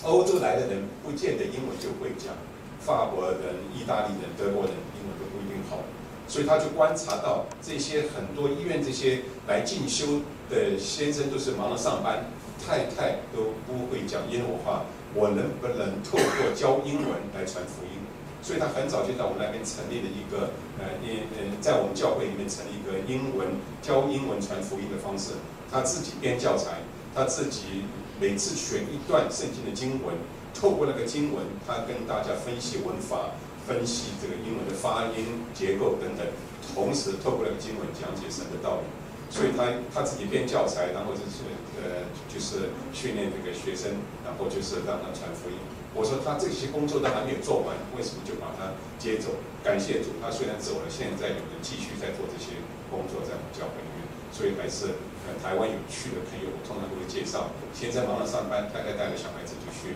[0.04, 2.38] 欧洲来的人不见得英文就会讲，
[2.80, 5.80] 法国人、意大利人、德国人英文都不一定好，
[6.28, 12.26] 所以他就观察到这些很多医院这些来进修的先生都是忙着上班，
[12.64, 18.00] 太太都不会讲英文话，我能不能透过教英文来传福音？
[18.42, 23.48] 所以他很早就在我们那边成立了一个呃，呃，在我们教会里面成立一个英文
[23.82, 25.34] 教英文传福音的方式，
[25.70, 26.80] 他自己编教材，
[27.16, 27.84] 他自己。
[28.22, 30.14] 每次选一段圣经的经文，
[30.54, 33.32] 透过那个经文，他跟大家分析文法，
[33.66, 36.28] 分析这个英文的发音结构等等，
[36.76, 38.84] 同时透过那个经文讲解神的道理。
[39.30, 41.46] 所以他他自己编教材，然后就是
[41.78, 45.58] 呃就是训练这个学生，然后就是让他传福音。
[45.94, 49.38] 我说他这些工作都还没有做完，为什么就把他接走？
[49.64, 55.38] 感谢主，他虽然走了，现在有人继续在做这些工作，在我们教会里面，所以还是呃。
[55.42, 57.54] 台湾有趣的朋友，我通常都会介绍。
[57.74, 59.96] 现在忙着上班，大概带着小孩子就去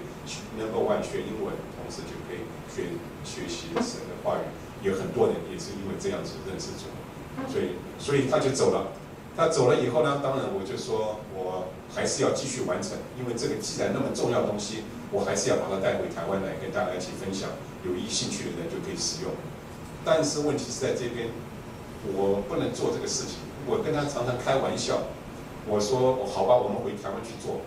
[0.56, 4.46] ，Number One 学英文，同时就可以学学习神的话语。
[4.86, 6.90] 有很多人也是因为这样子认识主，
[7.52, 8.94] 所以所以他就走了。
[9.36, 17.50] 他走了以后呢，当然我就说我还是要继续完成，因为这个既然那么重要东西，我还是要把它带回台湾来跟大家一起分享。
[17.84, 19.32] 有意兴趣的人就可以使用。
[20.06, 21.28] 但是问题是在这边，
[22.16, 23.44] 我不能做这个事情。
[23.66, 25.12] 我跟他常常开玩笑。
[25.66, 27.62] 我说好吧，我们回台湾去做，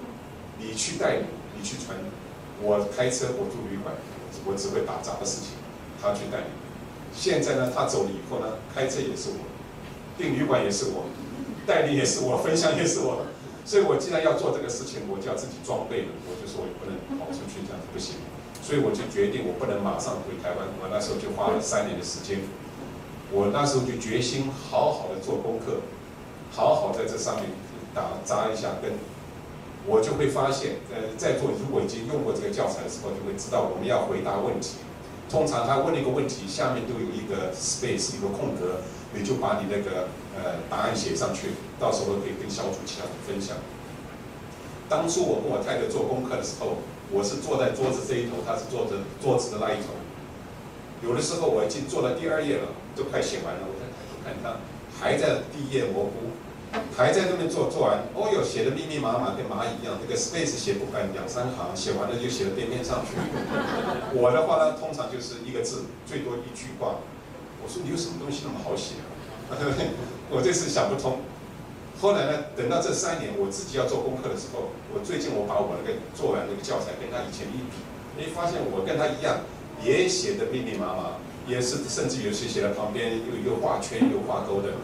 [0.58, 1.24] 你去带领，
[1.56, 1.96] 你去传，
[2.60, 3.94] 我开车，我住旅馆，
[4.44, 5.56] 我只会打杂的事情，
[6.00, 6.46] 他去带领。
[7.16, 9.40] 现在呢，他走了以后呢，开车也是我，
[10.16, 11.08] 订旅馆也是我，
[11.66, 13.26] 带领也是我，分享也是我。
[13.64, 16.08] 所以我既然要做这个事情，我就要自己装备了。
[16.30, 18.16] 我就说我不能跑出去，这样子不行。
[18.62, 20.66] 所以我就决定，我不能马上回台湾。
[20.80, 22.40] 我那时候就花了三年的时间，
[23.32, 25.82] 我那时候就决心好好的做功课，
[26.54, 27.50] 好好在这上面。
[27.96, 28.92] 打扎一下根，
[29.86, 34.84] 我就会发现，呃，在座如果已经用过这个教材的时候，就会知道我们要回答问题。
[35.28, 41.48] 通常他问了一个问题，下面都有一个 space 一个空格，你就把你那个呃答案写上去，
[41.80, 43.56] 到时候可以跟小组其他人分享。
[44.88, 46.78] 当初我跟我太太做功课的时候，
[47.10, 49.98] 我是坐在桌子这一头，她是坐在桌子的那一头。
[51.02, 54.60] 有的时候我已经做了第二页了，都快写完了，我再抬头看她，
[54.94, 56.35] 还在第一页模糊。
[56.96, 59.96] 还在那边做，做完，哦哟，写的密密麻麻，跟蚂蚁一样。
[60.00, 63.16] 这个 space 写不完，两三行，写完了就写到边边上去。
[64.16, 66.96] 我的话呢，通常就是一个字，最多一句话。
[67.62, 68.96] 我说你有什么东西那么好写
[69.50, 69.56] 啊？
[70.30, 71.20] 我这次想不通。
[72.00, 77.80] 后来呢，等到这三年我自己要做功课的时候，我最近我把我那个做完那个教材跟他以前一比，
[78.20, 79.40] 哎，发现我跟他一样，
[79.82, 81.16] 也写的密密麻麻，
[81.48, 84.76] 也是甚至有些写在旁边又又画圈又画勾的，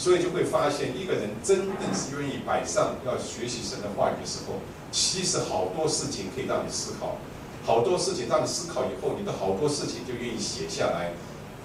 [0.00, 4.54] 所以就会发现一个人真的是愿意摆上要学习神的话语的时候，
[4.90, 7.18] 其实好多事情可以让你思考，
[7.66, 11.12] 好多事情让你思考以后，你的好多事情就愿意写下来，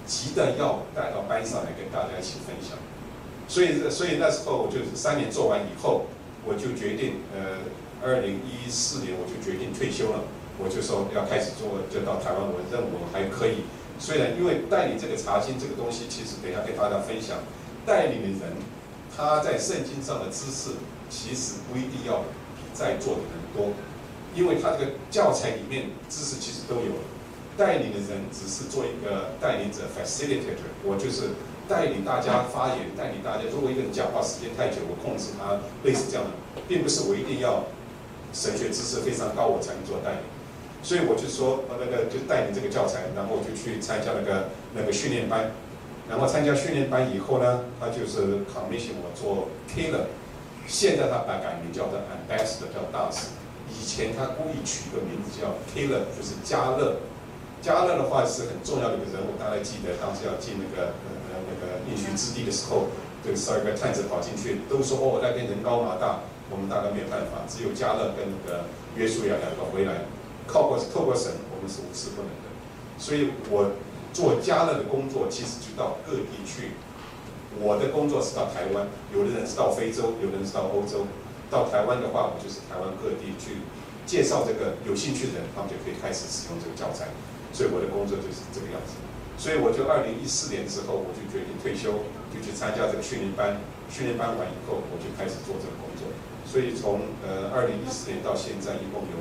[0.06, 2.76] 急得要带到班上来跟大家一起分享。
[3.48, 6.04] 所以，所以那时候我就三年做完以后，
[6.44, 7.64] 我就决定，呃，
[8.04, 10.20] 二零一四年我就决定退休了。
[10.58, 13.64] 我就说要开始做，就到台湾，我认为我还可以。
[13.98, 17.40] 虽然因为代理这个查经这个东西，其实等下给大家分享，
[17.86, 18.56] 带领的人
[19.16, 20.70] 他在圣经上的知识，
[21.08, 22.24] 其实不一定要
[22.56, 23.72] 比在座的人多，
[24.34, 27.04] 因为他这个教材里面知识其实都有了。
[27.56, 31.30] 带领的人只是做一个带领者 （facilitator），我就是。
[31.68, 33.42] 带领大家发言，带领大家。
[33.50, 36.30] 如果一个人讲话时间太久，我控制他，类似这样的，
[36.68, 37.64] 并不是我一定要
[38.32, 40.20] 神学知识非常高，我才能做带领。
[40.80, 45.50] 所以我就说，那个就带领这个教材，然后我就去参加那个那个训练班。
[46.08, 50.06] 然后参加训练班以后呢，他就是 commission 我做 killer。
[50.66, 53.28] 现在他把改名叫做 Ambassador，叫大使。
[53.70, 56.96] 以前他故意取一个名字叫 killer，就是加勒。
[57.62, 61.16] 加勒的话是很重要的一个人物，大家记得当时要进那个呃。
[61.46, 62.88] 那个应许之地的时候，
[63.22, 66.18] 这个十二个探子跑进去，都说哦，那边人高马大，
[66.50, 68.64] 我们大概没有办法，只有加勒跟那个
[68.96, 70.08] 约书亚两个回来，
[70.48, 72.50] 靠过透过神，我们是无事不能的。
[72.98, 73.70] 所以我
[74.16, 76.72] 做迦勒的工作，其实就到各地去。
[77.60, 81.04] 我的工作是到台湾，有的人是到非洲，有的人是到欧洲。
[81.52, 83.60] 到台湾的话，我就是台湾各地去
[84.08, 87.12] 介绍这个，有兴趣的人，他们就可以开始使用这个教材。
[87.52, 88.96] 所以我的工作就是这个样子。
[89.36, 93.60] 所以我就二零一四年之后，我就决定退休，就去参加这个训练班。
[93.92, 96.08] 训练班完以后，我就开始做这个工作。
[96.48, 99.16] 所以从呃二零一四年到现在，一共有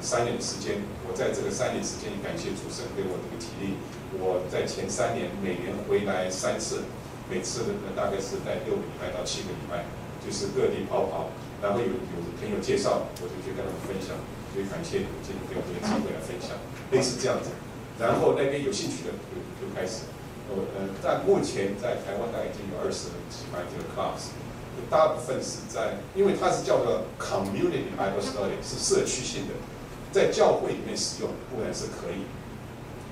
[0.00, 0.82] 三年的时间。
[1.06, 3.80] 我在这个三年时间，也感谢主神给我这个体力。
[4.20, 6.88] 我在前三年每年回来三次，
[7.28, 9.84] 每次呢大概是在六个礼拜到七个礼拜，
[10.24, 11.30] 就是各地跑跑。
[11.60, 14.14] 然后有有朋友介绍，我就去跟他们分享。
[14.54, 16.56] 所以感谢今天给我这个机会来分享，
[16.90, 17.50] 类似这样子。
[18.00, 20.08] 然后那边有兴趣的就就开始，
[20.48, 24.32] 我呃，在目前在台湾大概已经有二十几万这个 class，
[24.88, 29.54] 大部分是在，因为它是叫做 community Bible study，是社区性的，
[30.12, 32.22] 在教会里面使用固然是可以，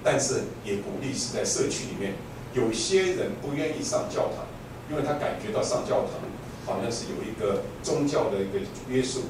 [0.03, 2.15] 但是也鼓励是在社区里面。
[2.55, 4.47] 有些人不愿意上教堂，
[4.89, 6.25] 因为他感觉到上教堂
[6.65, 9.25] 好像是有一个宗教的一个约束，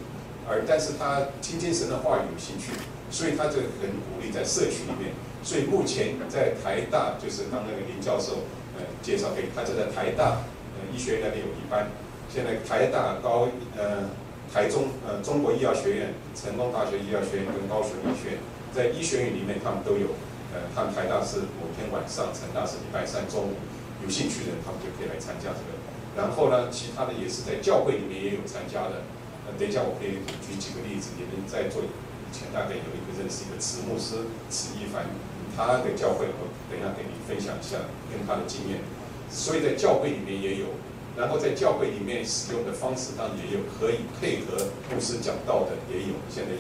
[0.48, 2.70] 而但是他听见神的话语有兴趣，
[3.10, 5.12] 所以他就很鼓励在社区里面。
[5.42, 8.44] 所以目前在台大，就是当那个林教授
[8.78, 10.42] 呃介绍给他，就在台大
[10.78, 11.88] 呃医学院那边有一班。
[12.32, 14.10] 现在台大高呃
[14.56, 18.40] 台中呃中国医药学院、成功大学医药学院跟高雄医学院，
[18.72, 20.16] 在医学院里面他们都有。
[20.48, 23.60] 呃，他们台大是某天晚上，成大是礼拜三中午，
[24.00, 25.76] 有兴趣的人他们就可以来参加这个。
[26.16, 29.04] 然后呢，其他的也是在教会里面也有参加的。
[29.44, 35.04] 呃，等一下我可以举几个例子，你们在座以前大概有一个认识一个慈牧师慈一凡。
[35.52, 38.80] 他的教会，我等一下给你分享一下跟他的经验。
[39.28, 40.72] 所以在教会里面也有，
[41.16, 46.14] 然后在教会里面使用的方式当然也有，可以配合牧师讲道的也有。
[46.28, 46.52] 现在，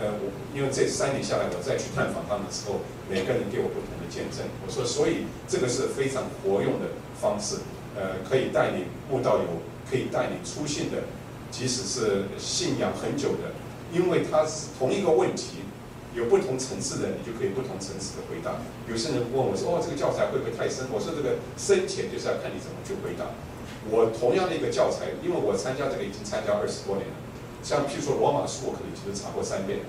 [0.00, 4.46] 呃，我因为这三年下来，我再去探访他们的时候，每个人给我不同的见证。
[4.64, 7.56] 我说，所以这个是非常活用的方式，
[7.96, 9.60] 呃，可以带领慕道友，
[9.90, 11.02] 可以带领初信的，
[11.50, 13.50] 即使是信仰很久的，
[13.92, 15.66] 因为他是同一个问题。
[16.14, 18.62] 有不同层次的，你就可以不同层次的回答。
[18.86, 23.34] 有些人问我说：“哦，这个教材会不会太深？”我说：“这个深浅就是要看你怎么去回答。”
[23.90, 27.14] 我同样的一个教材，因为我参加这个已经参加二十多年了。
[27.62, 29.80] 像譬如说罗马书，我可能已经查过三遍。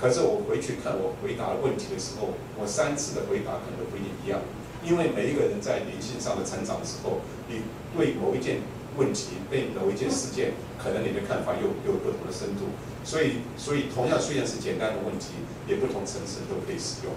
[0.00, 4.40] 可是我回去看我回答问题的时候，我三次的回答可能都不一样。
[4.84, 7.64] 因为每一个人在灵性上的成长的时候，你
[7.96, 8.60] 对某一件
[8.98, 12.76] 问题、对某一件事件，可能你的看法又有不同的深度。
[13.00, 17.12] 所以，所以同样虽然是简单的问题，也不同层次都可以使用。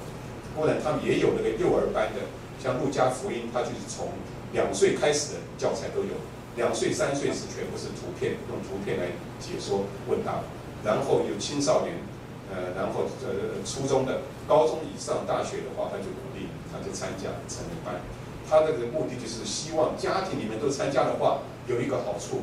[0.56, 4.16] 当然，他们也有那个幼儿班的，像路加福音，它就是从
[4.54, 6.16] 两岁开始的教材都有。
[6.56, 10.42] 两岁、三岁是全部是图片，用图片来解说问答。
[10.84, 12.02] 然后有青少年，
[12.50, 18.02] 呃，然后呃初中的、高中以上、大学的话，他就鼓励他就参加成人班。
[18.50, 22.42] 他那个目的就是希望家庭里面都参加的话，有一个好处，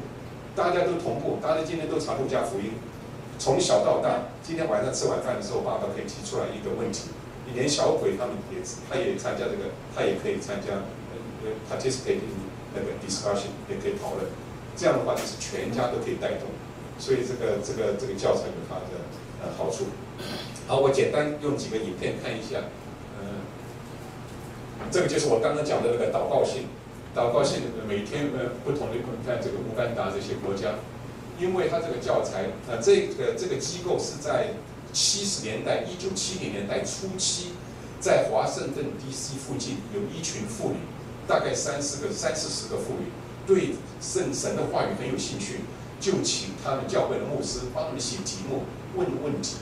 [0.54, 2.78] 大家都同步，大家今天都查路加福音。
[3.38, 7.10] 从小到大，今天晚上吃晚饭的时候，爸爸可以提出来一个问题。
[7.46, 10.86] 你连小鬼他们也，他也参加这个，他也可以参加，
[11.68, 14.26] ，participate in 那个 discussion，也可以讨论。
[14.76, 16.48] 这样的话就是全家都可以带动，
[16.98, 19.06] 所以这个这个这个教材有它的
[19.42, 19.86] 呃好处。
[20.66, 22.58] 好，我简单用几个影片看一下，
[23.20, 23.44] 嗯，
[24.90, 26.66] 这个就是我刚刚讲的那个祷告信，
[27.14, 30.74] 祷告信每天呃不同的，你看这个乌干达这些国家，
[31.38, 34.54] 因为它这个教材啊，这个这个机构是在
[34.92, 37.52] 七十年代，一九七零年代初期，
[38.00, 40.76] 在华盛顿 DC 附近有一群妇女，
[41.26, 43.06] 大概三四个、三四十个妇女，
[43.46, 45.60] 对圣神的话语很有兴趣，
[46.00, 48.64] 就请他们教会的牧师帮他们写题目、
[48.96, 49.56] 问问题。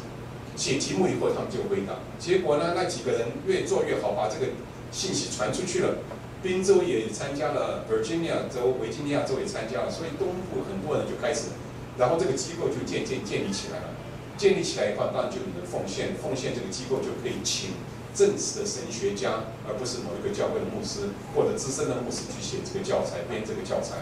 [0.54, 1.94] 写题目以后，他们就回答。
[2.18, 4.52] 结果呢，那几个人越做越好，把这个
[4.90, 5.96] 信息传出去了。
[6.42, 11.54] 宾州也参加了，Virginia 州、维吉尼亚州也参加了，所以东部很多人就开始，
[11.96, 13.94] 然后这个机构就渐渐建立起来了。
[14.36, 17.70] 建立起来以后，当然就有人奉献，奉献这个机构就可以请
[18.14, 23.96] 正式的神学家，而不是某一个教会的牧师或者资深的牧师去写这个教材，编这个教材。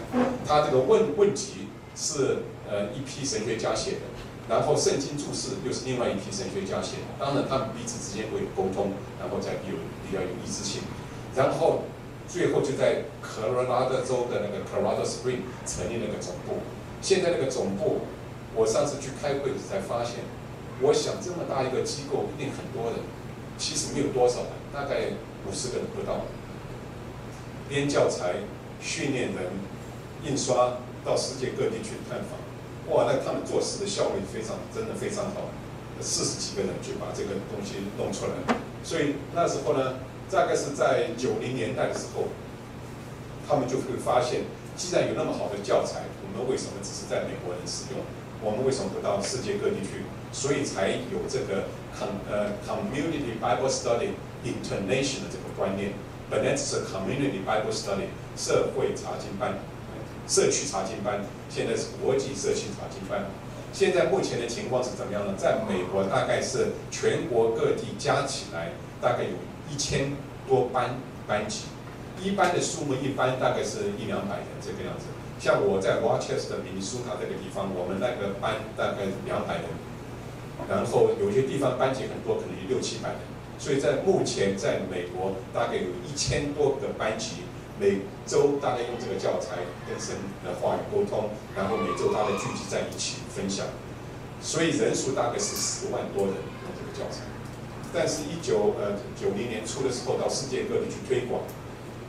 [0.45, 4.11] 他这个问问题是呃一批神学家写的。
[4.49, 8.91] 然后圣经注释又是另外一批神学家写的，当然他们彼此之间会有沟通，
[9.21, 10.81] 然后才有比较有一致性。
[11.35, 11.83] 然后
[12.27, 16.59] 最后就在科罗拉多州的那个 Colorado Spring 成立那个总部。
[17.01, 18.01] 现在那个总部，
[18.53, 20.25] 我上次去开会才发现，
[20.81, 22.99] 我想这么大一个机构一定很多人，
[23.61, 25.13] 其实没有多少人，大概
[25.45, 26.25] 五十个人不到。
[27.69, 28.41] 编教材、
[28.81, 29.53] 训练人、
[30.25, 32.41] 印刷到世界各地去探访。
[32.89, 35.53] 哇，那他们做事的效率非常，真的非常好，
[36.01, 38.57] 四十几个人就把这个东西弄出来。
[38.83, 39.93] 所以那时候呢，
[40.31, 42.33] 大概是在九零年代的时候，
[43.47, 44.41] 他们就会发现，
[44.75, 48.01] 既然有那么好的教材，我们为什么只是在美国人使用？
[48.41, 50.01] 我们为什么不到世界各地去？
[50.33, 51.69] 所以才有这个
[51.99, 54.11] Com 呃 Community Bible Study
[54.43, 55.93] International 这个观念。
[56.29, 59.59] 本来只是 Community Bible Study 社会查经班。
[60.27, 63.25] 社区查经班现在是国际社区查经班。
[63.73, 65.33] 现在目前的情况是怎么样呢？
[65.37, 68.71] 在美国大概是全国各地加起来
[69.01, 69.35] 大概有
[69.69, 70.13] 一千
[70.47, 71.65] 多班班级，
[72.21, 75.05] 一般的数目一般大概是一两百人这个样子。
[75.39, 79.65] 像我在 Rochester 明尼苏达这个地方，我们那个班大概两百人，
[80.69, 83.19] 然后有些地方班级很多，可能有六七百人。
[83.59, 87.43] 所以在目前在美国大概有一千多个班级。
[87.79, 87.97] 每
[88.27, 89.57] 周大概用这个教材
[89.89, 90.13] 跟神
[90.45, 93.65] 的话语沟通，然后每周大概聚集在一起分享，
[94.39, 97.25] 所以人数大概是十万多人用这个教材。
[97.91, 101.41] 但是，一九呃九零年初的时候到世界各地去推广，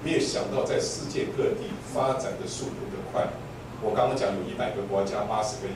[0.05, 3.29] 没有想到在世界各地发展的速度的快。
[3.81, 5.73] 我刚刚讲有一百个国家，八十个，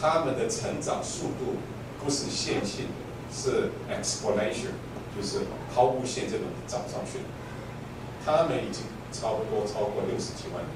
[0.00, 1.56] 他们的成长速度
[2.02, 2.94] 不是线性的，
[3.32, 4.74] 是 exponential，
[5.16, 5.40] 就是
[5.74, 7.24] 抛物线这种涨上去的。
[8.24, 10.70] 他们已经差不多超过六十几万人，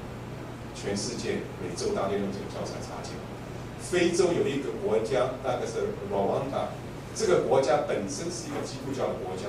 [0.74, 3.12] 全世界每周大概用这个教材查经。
[3.80, 6.68] 非洲有一个国家，大概是罗旺达，
[7.14, 9.48] 这个国家本身是一个基督教的国家，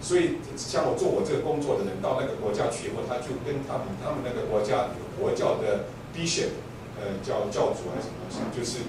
[0.00, 6.52] 所以像我做我这个工作的人到那个国家去以后，他就跟他们他们那个国家有国教的 bishop，
[7.00, 8.84] 呃，教教主还是什么东西，就是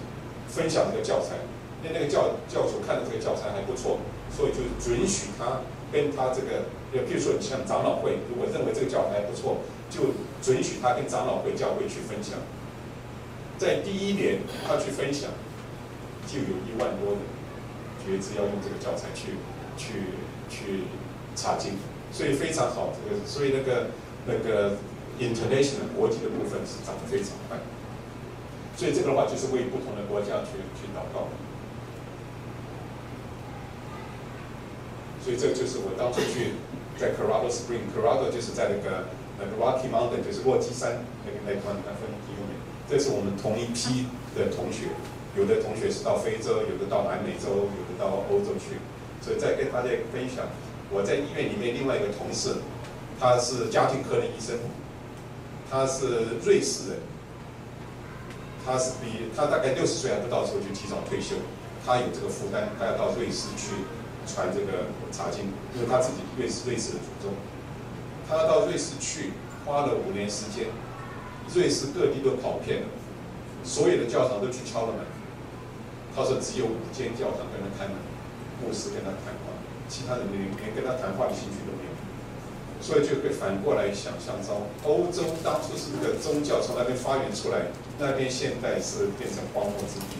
[0.47, 1.39] 分享这个教材。
[1.83, 3.97] 那那个教教主看的这个教材还不错，
[4.29, 6.69] 所以就准许他跟他这个。
[6.91, 10.11] 就比如说，你像长老会，如果认为这个教材还不错，就
[10.43, 12.35] 准许他跟长老会教会去分享。
[13.57, 15.31] 在第一年他去分享，
[16.27, 17.23] 就有一万多人
[18.03, 19.39] 觉知要用这个教材去
[19.77, 20.83] 去去
[21.33, 21.79] 查经，
[22.11, 22.91] 所以非常好。
[22.91, 23.87] 这个所以那个
[24.27, 24.75] 那个
[25.17, 27.57] international 国际的部分是涨得非常快。
[28.81, 31.29] 所以这个的话就是为不同的国家去去祷告。
[35.23, 36.57] 所以这个就是我当初去。
[36.99, 39.09] 在 Colorado Spring，Colorado 就是在那个
[39.39, 42.45] 那个 Rocky Mountain，就是落基山那个那块那分地方。
[42.87, 44.05] 这是我们同一批
[44.37, 44.93] 的同学，
[45.35, 48.77] 有的同学是到非洲，有的到南美洲，有的到欧洲去。
[49.19, 50.45] 所以再跟大家分享，
[50.91, 52.57] 我在医院里面另外一个同事，
[53.19, 54.59] 他是家庭科的医生，
[55.71, 56.99] 他是瑞士人，
[58.65, 61.35] 他是比他大概六十岁还不到时候就提早退休，
[61.85, 63.85] 他有这个负担，他要到瑞士去。
[64.21, 67.33] 传这个查经，因为他自己瑞士瑞士的祖宗，
[68.29, 69.33] 他到瑞士去
[69.65, 70.69] 花了五年时间，
[71.55, 72.87] 瑞士各地都跑遍了，
[73.65, 75.01] 所有的教堂都去敲了门，
[76.15, 77.97] 他说只有五间教堂跟他开门，
[78.61, 79.57] 牧师跟他谈话，
[79.89, 81.80] 其他人连连跟他谈话的兴趣都没有，
[82.81, 87.67] 所以就会反过来想象到，欧洲当初是一个宗教从那边发源出来，
[87.99, 90.17] 那边现在是变成荒漠之地，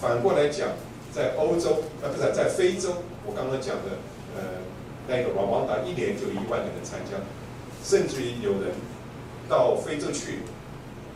[0.00, 0.68] 反过来讲。
[1.14, 4.00] 在欧洲，呃，不是在非洲，我刚刚讲的，
[4.34, 4.64] 呃，
[5.06, 7.20] 那个瓦旺达一年就一万个人参加，
[7.84, 8.72] 甚至于有人
[9.46, 10.40] 到非洲去，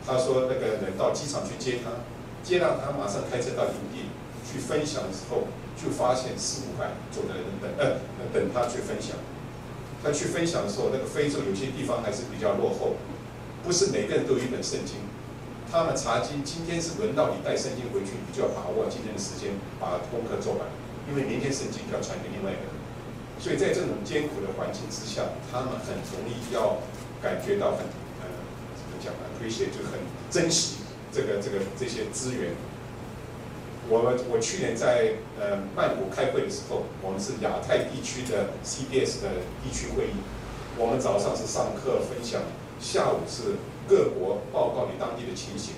[0.05, 1.89] 他说那个人到机场去接他，
[2.43, 4.13] 接到他马上开车到营地
[4.45, 7.97] 去分享的时候，就发现四五百坐在那等，呃，
[8.31, 9.17] 等他去分享。
[10.03, 12.95] 他去分享的时候，那个非洲有些地方还是比较落后，
[13.63, 15.01] 不是每个人都有一本圣经。
[15.69, 20.63] 他们查经，今天是轮到你带圣经回去，你就要把握今天的时间把功课做完，
[21.09, 22.71] 因为明天圣经要传给另外一个人。
[23.37, 26.79] 所以在这种艰苦的环境之下，他们很容易要
[27.21, 27.83] 感觉到很
[28.23, 28.25] 呃
[28.79, 29.27] 怎么讲呢？
[29.37, 29.99] 推卸就很
[30.31, 30.77] 珍惜
[31.11, 32.55] 这个这个这些资源。
[33.89, 39.29] 我我去年在呃曼谷开会的时候，我们是亚太地区的 CBS 的
[39.63, 40.17] 地区会议，
[40.77, 42.41] 我们早上是上课分享，
[42.79, 43.55] 下午是。
[43.89, 45.75] 各国报告你当地的情形。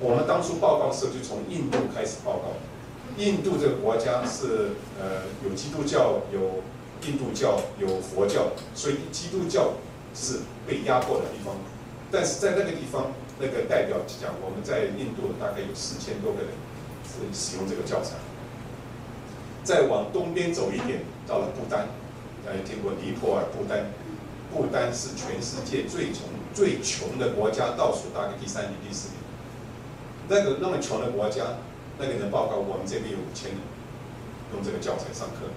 [0.00, 2.58] 我们当初报告的时候就从印度开始报告。
[3.16, 6.58] 印度这个国家是呃有基督教、有
[7.06, 9.74] 印度教、有佛教，所以基督教
[10.12, 11.54] 是被压迫的地方。
[12.10, 16.50] 但是在那个地方，那个代表讲，我们在印度大概有四千多个人
[17.32, 18.16] 是使用这个教材。
[19.62, 21.88] 再往东边走一点，到了不丹，
[22.44, 23.86] 大家听过尼泊尔、不丹。
[24.52, 29.18] 不丹是全世界最穷、最穷的国家，倒数大概第三名、第四名。
[30.26, 31.62] 那个那么穷的国家，
[32.00, 33.58] 那个人报告，我们这边有五千人
[34.52, 35.54] 用这个教材上课，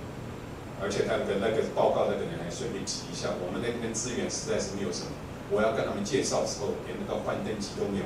[0.79, 5.09] 而且他跟那个报告那个人还顺便提一下，我们那边资源实在是没有什么，
[5.49, 8.05] 我要跟他们介绍的时候，连那个幻灯机都没有，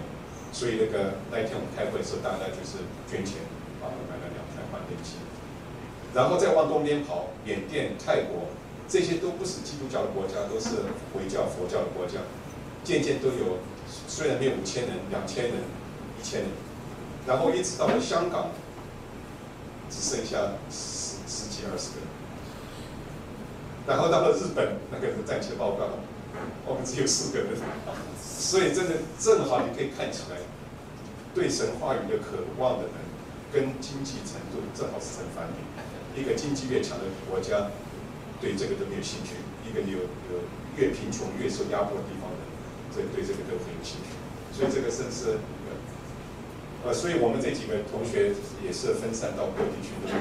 [0.51, 3.41] 所以那个那一天我们开会的时候，大家就是捐钱
[3.81, 5.17] 帮我买了两台发电机，
[6.13, 8.47] 然后再往东边跑，缅甸、泰国。
[8.89, 12.19] 这些都不是基督教的国家，都是回教、佛教的国家，
[12.85, 13.59] 渐渐都有，
[14.07, 15.55] 虽然没有五千人、两千人、
[16.17, 16.49] 一千人，
[17.27, 18.51] 然后一直到了香港，
[19.89, 22.07] 只剩下十十几二十个人，
[23.85, 25.99] 然后到了日本，那个人站起来报告，
[26.65, 27.49] 我们只有四个人，
[28.37, 30.37] 所以真的正好你可以看起来，
[31.33, 32.93] 对神话语的渴望的人，
[33.51, 37.71] 跟经济程度正好是成反比，一个经济越强的国家。
[38.39, 39.33] 对这个都没有兴趣，
[39.65, 39.97] 一个有
[40.29, 40.45] 有
[40.77, 42.45] 越贫穷越受压迫的地方的人，
[42.93, 44.13] 这对这个都很有兴趣，
[44.53, 45.39] 所以这个是是
[46.85, 50.13] 呃，所以我们这几个同学也是分散到各地去的，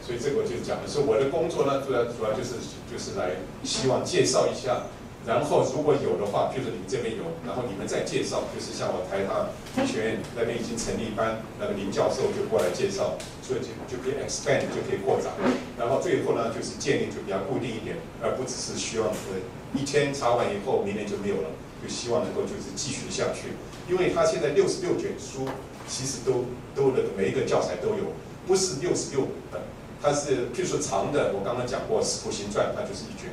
[0.00, 2.56] 所以这个我就讲的是我的工作呢，主要主要就是
[2.90, 4.88] 就是来希望介绍一下。
[5.26, 9.48] 然后如果有的话，就是你们这边有，然后你们再介绍，就是像我台大
[9.80, 15.32] 医学院那边已经成立一班，那个林教授就过来介绍，所以就就可以 expand 就可以扩展。
[15.80, 19.32] 然后最后呢，就是建立就比较固定一点，而不只是希望说
[19.72, 21.48] 一天查完以后，明年就没有了，
[21.82, 23.56] 就希望能够就是继续下去。
[23.88, 25.48] 因为他现在六十六卷书，
[25.88, 26.44] 其实都
[26.76, 28.12] 都那个每一个教材都有，
[28.46, 29.60] 不是六十六本，
[30.02, 33.32] 它是譬如说长的，我刚刚讲过《使徒行传》，它就是一卷。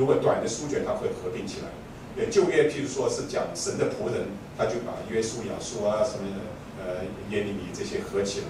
[0.00, 1.68] 如果短的书卷，它会合并起来。
[2.16, 6.40] 也，旧约譬如说是讲神的仆人，他就把约书亚书啊什么的，
[6.80, 8.46] 呃，耶利米这些合起来。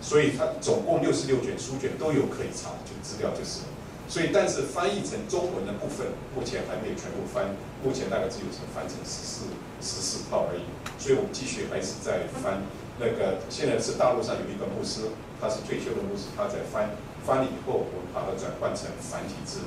[0.00, 3.60] 所以它总共六十六卷书卷都有可以查，就资料就是。
[4.08, 7.52] 所以但是翻译成中文的部分，目前还没有全部翻，
[7.84, 9.52] 目前大概只有是翻成十四
[9.84, 10.64] 十四套而已。
[10.96, 12.64] 所以我们继续还是在翻。
[12.98, 19.60] 那个现在是大陆上有一个牧师，他是退休的牧师，他在翻，翻了以后，我们把它转换成繁体字。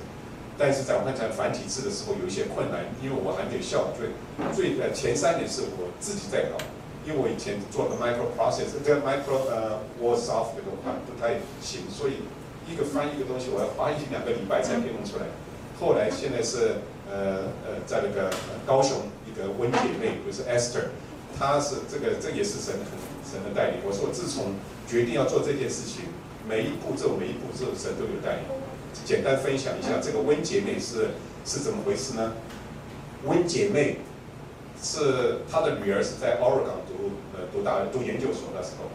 [0.58, 4.16] 但是在换成繁体字的时候有一些困难，因为我还没有校对，
[4.56, 6.56] 最呃前三年是我自己在搞，
[7.06, 12.24] 因为我以前做个 microprocessor，这个 micro 呃 WordSoft 的话不太行，所以
[12.72, 15.28] 一个翻译一个东西我要花一两个礼拜才可以弄出来。
[15.78, 16.80] 后来现在是
[17.12, 18.32] 呃呃在那个
[18.66, 20.96] 高雄一个温姐妹，就是 Esther，
[21.38, 22.96] 她是这个这也是神很
[23.28, 23.84] 神的带领。
[23.84, 24.56] 我说我自从
[24.88, 26.08] 决定要做这件事情，
[26.48, 28.48] 每一步骤每一步骤神都有带领。
[29.04, 31.10] 简单分享一下，这个温姐妹是
[31.46, 32.34] 是怎么回事呢？
[33.26, 33.98] 温姐妹
[34.82, 38.88] 是她的女儿是在 Oregon 读呃读大读研究所的时候，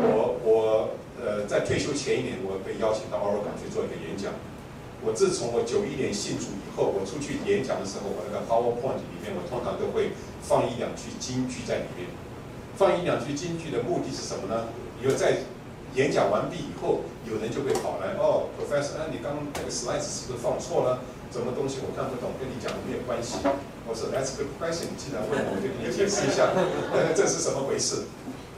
[0.00, 0.90] 我我
[1.20, 4.32] 呃在退休前一年，我被邀请到 Oregon 去做一个演讲。
[5.04, 12.08] 我自从我九一年信主以后，我出去演讲的时候，我那个 PowerPoint 里面，我通常都会放一两句金句在里面。
[12.76, 14.66] 放一两句金句的目的是什么呢？
[15.02, 15.44] 因为在
[15.94, 21.00] 演讲完毕以后，有人就会跑来哦，Professor，那你刚那个 slides 是不是放错了？
[21.30, 23.42] 什么东西我看不懂，跟你讲的没有关系。
[23.86, 26.50] 我说 That's a good question，你既然问我，我就给你解释一下，
[27.14, 28.06] 这是什么回事？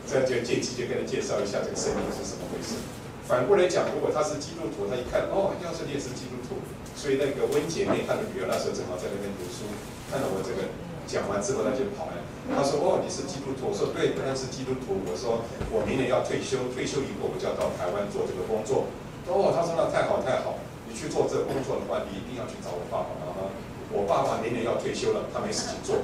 [0.08, 2.76] 这就借机就跟他介绍一下这个圣经是什么回事。
[3.26, 6.60] 反过来讲，如果他是基督徒，他一看哦，要是你也是基督徒，
[6.94, 9.66] 所以那个温姐妹她的女儿那时候正好在那边读书，
[10.08, 10.70] 看到我这个
[11.06, 12.18] 讲完之后，他就跑了。
[12.54, 18.86] 他说：“哦，你是基督徒。”我说：“对，当然是基督徒。”我说：“我明年要退休，退休以后我就要到台湾做这个工作。”
[19.26, 23.50] 哦，他说：“那太好太好，你去做这个工作的话，你一定要去找我爸爸妈妈。
[23.90, 26.02] 我爸爸明年要退休了，他没事情做。”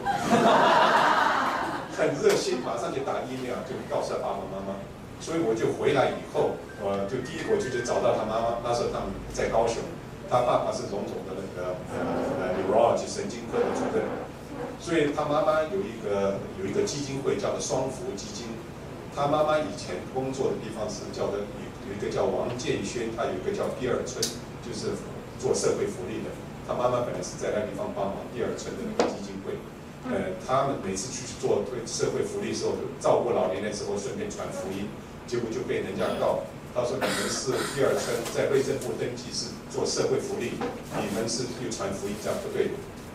[1.94, 4.74] 很热心，马上就打 email 就告诉他爸爸妈妈。
[5.22, 9.78] 所以我就回来以后，我就第一我就去找到他妈妈，那时候他们在高雄，
[10.26, 14.02] 他爸爸是荣总的那个呃 neurology 神经科的主任，
[14.82, 18.50] 所以他妈妈有一个有一个基金会叫做双福基金，
[19.14, 21.46] 他妈妈以前工作的地方是叫做有
[21.86, 24.18] 有一个叫王建轩，他有一个叫第二春，
[24.66, 24.98] 就是
[25.38, 26.34] 做社会福利的。
[26.66, 29.54] 他妈妈本来是在那地方帮忙第二村的那个基金会，
[30.10, 34.86] 呃，他们每次去做对社会福利的时候，照顾老年的时候，顺便传福音，
[35.26, 40.58] 结果就被人家告，他说你们是第二村在卫生部登记是做社会福利，
[40.98, 42.70] 你们是又传福音，这样不对，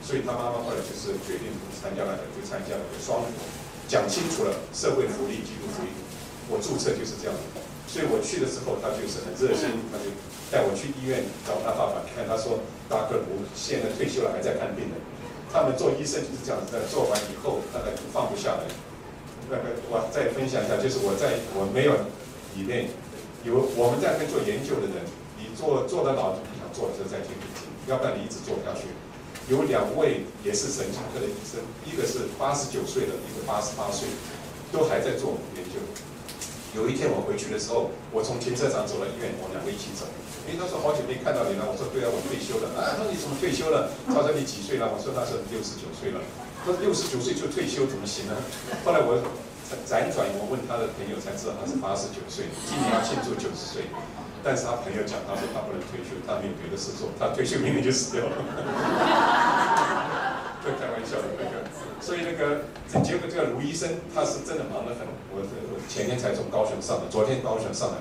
[0.08, 3.44] 所以他妈妈后来就是决定参加了，就参加了个双福，
[3.92, 5.92] 讲清楚了社会福利、基督福音，
[6.48, 7.60] 我注册就是这样的，
[7.92, 10.08] 所以我去的时候，他就是很热心，他就
[10.48, 12.64] 带我去医院找他爸爸看，他说。
[12.88, 14.96] 大哥，我现在退休了，还在看病呢。
[15.52, 18.64] 他们做医生就是这样子的，做完以后大概就放不下来。
[19.52, 21.92] 那个我再分享一下，就是我在我没有
[22.56, 22.88] 里面
[23.44, 25.04] 有我们在那边做研究的人，
[25.36, 27.36] 你做做的老就不想做的时候再去，
[27.92, 28.88] 要不然你一直做不下去。
[29.50, 34.08] 有两位也是神经科的医生，一个是八十九岁的，一个八十八岁，
[34.72, 35.80] 都还在做研究。
[36.76, 40.04] 有一天我回去的时候，我从停车场走到医院，我们两个一起走。
[40.52, 41.64] 哎，他说好久没看到你了。
[41.64, 42.76] 我说对啊，我退休了。
[42.76, 43.88] 啊，他说你怎么退休了？
[44.12, 44.92] 他说你几岁了？
[44.92, 46.20] 我说那时候六十九岁了。
[46.60, 48.36] 他说六十九岁就退休怎么行呢？
[48.84, 49.16] 后来我
[49.88, 53.92] 辗转我问他的朋友才知道他是八十九岁，今年要庆祝九十岁。
[54.44, 58.32] 但是他朋友讲，他说他不能退休，他没有别的事做，他退休明年就死掉了。
[60.64, 61.68] 就 开玩笑的那个，
[62.00, 62.72] 所以那个
[63.04, 65.04] 结果这个卢医生他是真的忙得很。
[65.36, 67.98] 我我前天才从高雄上来，昨天高雄上来。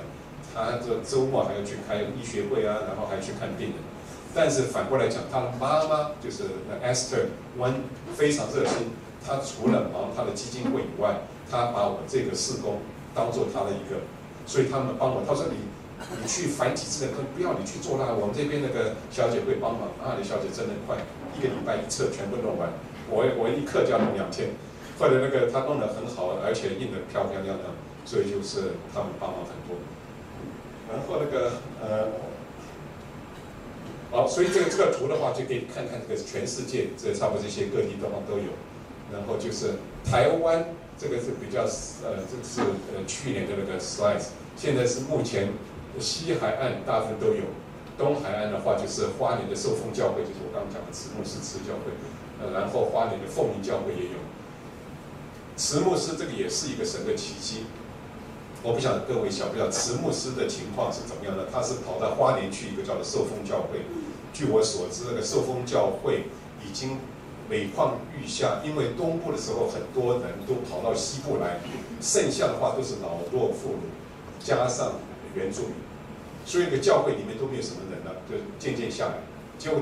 [0.55, 3.79] 他这周末还要去开医学会啊，然后还去看病人。
[4.33, 7.27] 但是反过来讲，他的妈妈就是那 Esther
[7.59, 7.83] One
[8.17, 8.93] 非常热心。
[9.27, 11.19] 他除了忙他的基金会以外，
[11.51, 12.81] 他把我这个事工
[13.15, 14.03] 当做他的一个，
[14.47, 15.23] 所以他们帮我。
[15.27, 15.57] 他说你
[16.21, 19.89] 你去繁体字的，不要你去做那个，我们这边那个小姐会帮忙。
[20.03, 20.97] 啊，李小姐真的快，
[21.37, 22.71] 一个礼拜一次全部弄完。
[23.09, 24.51] 我我一刻就要弄两天。
[24.99, 27.71] 后来那个他弄得很好，而且印得漂漂亮亮，
[28.05, 29.77] 所以就是他们帮忙很多。
[30.89, 32.09] 然后那个呃，
[34.11, 38.53] 好，所以这个这个图的话，就可以看看这个全世界这差不多这些各地地方都有。
[39.13, 39.75] 然后就是
[40.05, 40.65] 台湾
[40.99, 41.63] 这个是比较
[42.05, 42.61] 呃，这是
[42.95, 44.23] 呃去年的那个 slide，
[44.57, 45.53] 现在是目前
[45.99, 47.45] 西海岸大部分都有，
[47.99, 51.93] 东海岸的话就是花莲的受丰教会，就是我刚刚讲的慈牧师慈教会，
[52.41, 54.19] 呃，然后花莲的凤林教会也有。
[55.57, 57.65] 慈牧师这个也是一个神的奇迹。
[58.63, 61.47] 我不晓得各位晓不晓得慈牧师的情况是怎么样的？
[61.53, 63.85] 他是跑到花莲去一个叫做受丰教会。
[64.33, 66.25] 据我所知，那个受丰教会
[66.67, 66.99] 已经
[67.49, 71.61] 每况愈下，因为东部的时候很多人都跑到西部来，
[72.01, 73.77] 剩下的话都是老弱妇
[74.43, 74.95] 孺，加上
[75.35, 75.75] 原住民，
[76.45, 79.19] 所以那个教会里面都没有什么人了，就渐渐下来。
[79.59, 79.81] 结果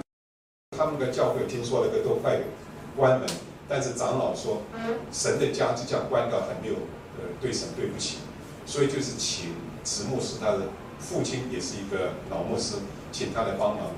[0.76, 2.40] 他们的教会听说那个都快
[2.96, 3.28] 关门，
[3.68, 4.62] 但是长老说，
[5.10, 6.74] 神的家就这样关掉，很没有
[7.18, 8.18] 呃对神对不起。
[8.66, 12.76] 所以就是请慈牧师，他的父亲也是一个老牧师，
[13.10, 13.88] 请他来帮忙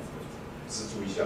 [0.69, 1.25] 资助一下。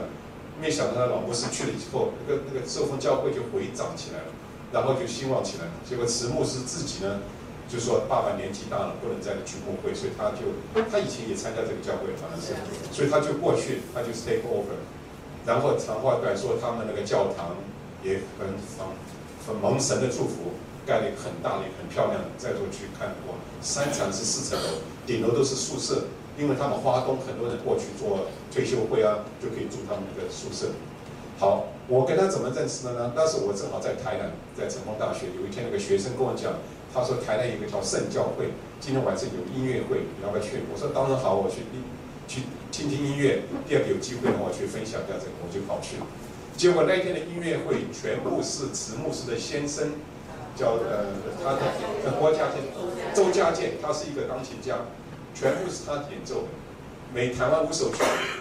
[0.61, 4.30] 没想到他老牧师去了以后，那个那个受封教会就回涨起来了，
[4.72, 5.72] 然后就兴旺起来了。
[5.88, 7.20] 结果慈牧师自己呢，
[7.68, 10.52] 就说爸爸年纪大了，不能再去牧会，所以他就
[10.90, 12.52] 他以前也参加这个教会，反正是，
[12.92, 14.76] 所以他就过去，他就 take over。
[15.46, 17.56] 然后长话短说，他们那个教堂
[18.04, 18.52] 也很
[19.46, 20.52] 很蒙神的祝福。
[20.86, 26.04] 盖了一个很大的、很漂亮的，再过去看过，三层是四层楼，顶楼都是宿舍，
[26.41, 30.72] 因为他们花东很多人过去做退休会啊，就可以住他们那个宿舍。
[31.38, 33.12] 好，我跟他怎么认识的呢？
[33.14, 36.55] 当时我正好在台南，在成功大学，有一天那个学生跟我讲，
[36.93, 40.64] 他说台南有一个叫圣教会，今天晚上有音乐会，你要不要去？
[40.72, 41.84] 我说当然好，我去听
[42.26, 43.45] 去听听音乐。
[43.68, 46.07] 第二个有机会呢，我去分享一下这个，我就跑去了。
[46.57, 49.93] 结果那天的音乐会全部是慈牧师的先生。
[50.57, 51.07] 叫呃，
[51.43, 52.61] 他的郭家健，
[53.14, 54.76] 周家健，他是一个钢琴家，
[55.35, 56.49] 全部是他演奏的。
[57.12, 57.99] 每台湾五首曲，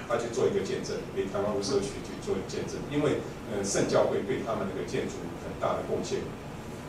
[0.07, 2.77] 他去做一个见证；每台湾五首曲去做一个见证。
[2.93, 3.17] 因为
[3.49, 6.21] 呃，圣教会对他们那个建筑很大的贡献，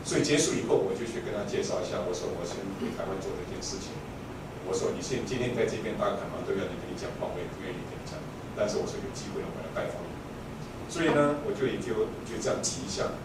[0.05, 1.97] 所以结束以后，我就去跟他介绍一下。
[2.05, 3.97] 我说我先回台湾做这件事情。
[4.69, 8.13] 我说你现今天在这边大家看嘛，都要你跟你讲话，我也不愿意跟你讲。
[8.53, 10.13] 但是我说有机会我来拜访你。
[10.85, 13.17] 所以呢，我就也就就这样提一下。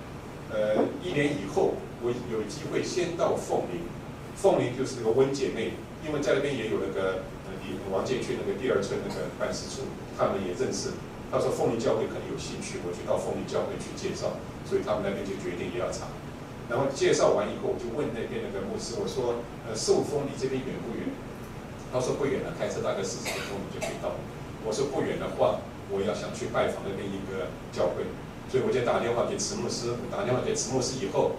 [0.49, 3.85] 呃，一年以后，我有机会先到凤林，
[4.33, 7.52] 凤林就是那个温姐妹，因为在那边也有那个呃，
[7.90, 10.94] 王建去那个第二村那个办事处，他们也认识。
[11.30, 16.07] 他说凤林教会可能有兴趣，我去到凤林教会去介绍，所以他们那边就决定也要查。
[16.70, 21.11] 然后介绍完以后，我就问那边那个牧师，我说，呃，寿丰离这边远不远？
[21.90, 24.14] 他说不远了，开车大概四十分钟就可以到。
[24.66, 28.07] 我说不远的话，我要想去拜访那边一个教会，
[28.50, 29.94] 所以我就打电话给慈牧师。
[30.11, 31.38] 打电话给慈牧师以后，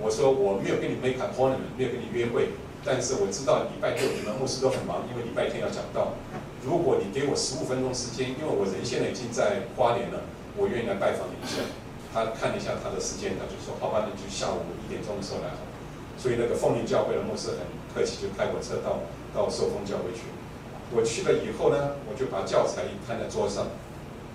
[0.00, 2.52] 我说我没有跟你 make appointment，没有跟你约会，
[2.84, 6.14] 但是我知道礼拜六你们牧师都很忙，因为礼拜天要讲道。
[6.64, 10.24] 如果你给我十五分钟时间，因为我人现在已经在花莲了，
[10.56, 11.62] 我愿意来拜访你一下。
[12.12, 15.54] 他看了一下他的时间，他就说：“好吧，那就下午一点钟的时候来。”
[16.18, 17.62] 所以那个凤林教会的牧师很
[17.94, 20.26] 客气，就开火车到到寿丰教会去。
[20.90, 23.68] 我去了以后呢，我就把教材一摊在桌上，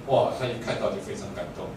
[0.07, 1.67] 哇，他一看到就非常感动。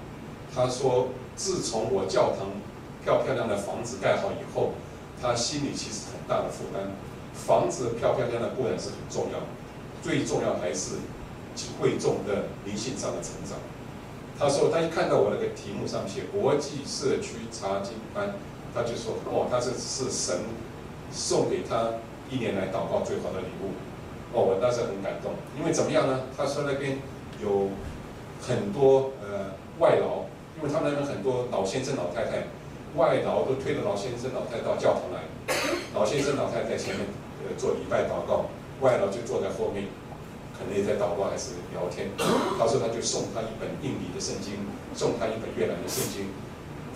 [0.54, 2.54] 他说：“自从我教堂
[3.02, 4.74] 漂漂亮的房子盖好以后，
[5.20, 6.92] 他心里其实大的负担。
[7.34, 9.38] 房子漂漂亮亮固然是很重要，
[10.02, 10.96] 最重要还是
[11.80, 13.58] 会众的灵性上的成长。”
[14.38, 18.34] 他说：“他一看到我那个题目上写国际社区查经班，
[18.74, 20.40] 他就说：‘哦，他这是神
[21.12, 22.00] 送给他
[22.30, 23.72] 一年来祷告最好的礼物。’
[24.36, 26.20] 哦，我当时很感动，因为怎么样呢？
[26.36, 26.98] 他说那边
[27.40, 27.70] 有
[28.42, 32.48] 很多呃外劳，因为他们那边很多老先生老太太，
[32.96, 35.24] 外劳都推着老先生老太太到教堂来，
[35.94, 37.06] 老先生老太太前面
[37.44, 38.46] 呃做礼拜祷告，
[38.80, 39.86] 外老就坐在后面。”
[40.56, 44.56] 可能也在祷告还是聊天，他说他就送他一本印尼的圣经，
[44.96, 46.32] 送他一本越南的圣经，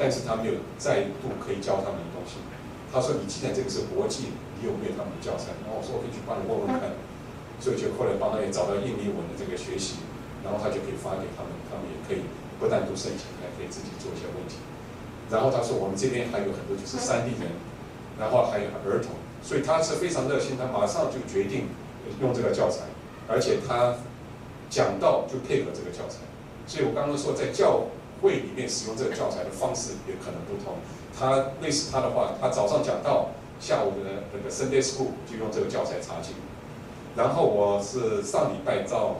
[0.01, 2.40] 但是他没有再度可以教他们的东西。
[2.88, 5.53] 他说，你既然这个是国际，你有没有他们的教材？
[5.61, 6.88] 然后我说我可以去帮你问问看，
[7.61, 10.01] 所以就后来帮他也找到印尼文的这个学习，
[10.40, 12.24] 然后他就可以发给他们，他们也可以
[12.57, 14.57] 不但读圣经，还可以自己做一些问题。
[15.28, 17.53] 然后他说我们这边还有很多就是山地人，
[18.19, 21.69] 然后还有儿童，所以他是非常热心，他马上就决定
[22.21, 22.83] 用这个教材。
[23.29, 23.95] 而且他
[24.69, 26.19] 讲道就配合这个教材，
[26.67, 27.85] 所以我刚刚说在教
[28.21, 30.75] 会里面使用这个教材的方式也可能不同。
[31.17, 33.31] 他类似他的话，他早上讲道，
[33.61, 36.35] 下午的那个 Sunday School 就用这个教材查经。
[37.17, 39.19] 然后我是上礼拜到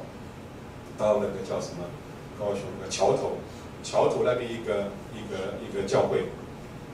[0.99, 1.85] 到那个叫什么
[2.39, 3.39] 高雄那个桥头，
[3.83, 6.27] 桥头那边一个一个一个教会，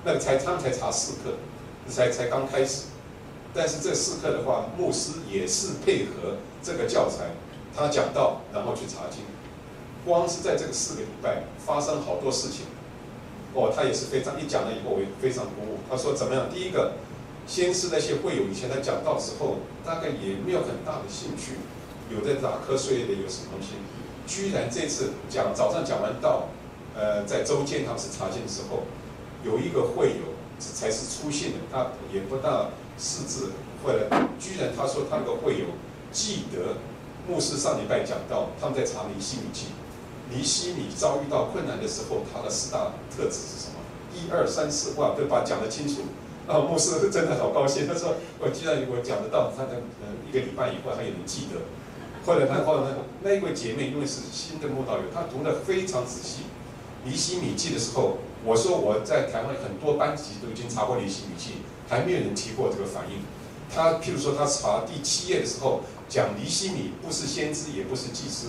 [0.04, 1.34] 那个才他们才查四课，
[1.88, 2.84] 才才刚开始。
[3.54, 7.30] 但是这四课的话，牧师也是配合这个教材，
[7.74, 9.22] 他讲道，然后去查经。
[10.04, 12.66] 光是在这个四个礼拜发生好多事情，
[13.54, 15.78] 哦，他也是非常一讲了以后，我也非常鼓舞。
[15.90, 16.46] 他说怎么样？
[16.52, 16.92] 第一个，
[17.46, 21.58] 先是那些会友以前他讲道时候，大概也没有很大的兴趣，
[22.14, 23.74] 有的打瞌睡的，有什么东西，
[24.28, 26.50] 居然这次讲早上讲完道，
[26.94, 28.84] 呃，在周建他们是查经的时候，
[29.42, 32.68] 有一个会友才是初信的，他也不大。
[32.98, 33.52] 识字，
[33.84, 34.08] 后来
[34.40, 35.66] 居然他说他那个会友
[36.10, 36.80] 记得
[37.28, 39.66] 牧师上礼拜讲到，他们在查尼西米记，
[40.30, 43.76] 尼西米遭遇到困难的时候，他的四大特质是什么？
[44.14, 46.04] 一二三四，哇，都把讲得清楚。
[46.48, 51.60] 然后牧师真的好高兴，他说我既然我讲得到，他的呃一个礼拜以后他也能记得。
[52.24, 52.92] 后来他后来
[53.22, 56.44] 那一位姐妹因为是新的牧道友，她读得非常仔细。
[57.04, 58.16] 尼西米记的时候，
[58.46, 61.50] 我说我在台湾很多班级都已经查过离希米记。
[61.88, 63.22] 还没有人提过这个反应。
[63.72, 68.48] 他譬如说，他查第七页的时候，讲离希米不是先知，也不是祭司。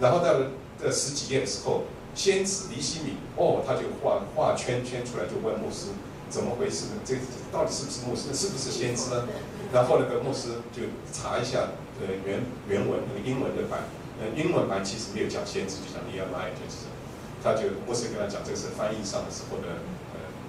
[0.00, 1.82] 然后到了这十几页的时候，
[2.14, 5.88] 先知离希米，哦，他就画画圈圈出来，就问牧师
[6.30, 6.92] 怎么回事呢？
[7.04, 7.16] 这
[7.52, 8.34] 到底是不是牧师？
[8.34, 9.28] 是不是先知呢？
[9.70, 12.40] 然后那个牧师就查一下呃原
[12.70, 13.84] 原文那个英文的版，
[14.18, 16.88] 呃英文版其实没有讲先知，就讲 E M I 就是，
[17.46, 19.78] 他就牧师跟他讲，这个是翻译上的时候的。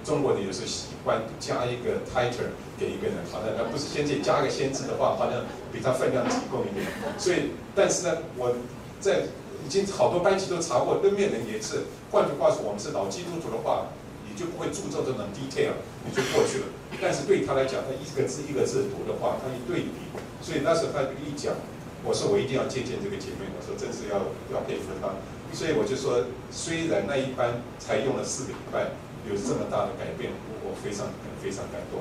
[0.04, 6.86] 中国的有时候喜欢加一个 title 给一个人，好像他不是先知，加个先知的话，好像比他分量提供一点。
[7.18, 8.56] 所以，但是呢，我
[9.00, 9.28] 在
[9.66, 11.92] 已经好多班级都查过，对面人也是。
[12.10, 13.92] 换句话说，我们是老基督徒的话，
[14.24, 15.76] 你就不会注重这种 detail，
[16.06, 16.72] 你就过去了。
[17.02, 20.08] 但是对他来讲，他一个字一个字读的话，他一对比，
[20.40, 21.52] 所以那时候他一讲，
[22.00, 25.12] 我说我一定要见见这个姐妹，我说真是要要佩服她。
[25.52, 28.90] 所以我就说，虽然那一班才用了四个礼拜。
[29.28, 30.32] 有这么大的改变，
[30.64, 32.00] 我非常非常感动。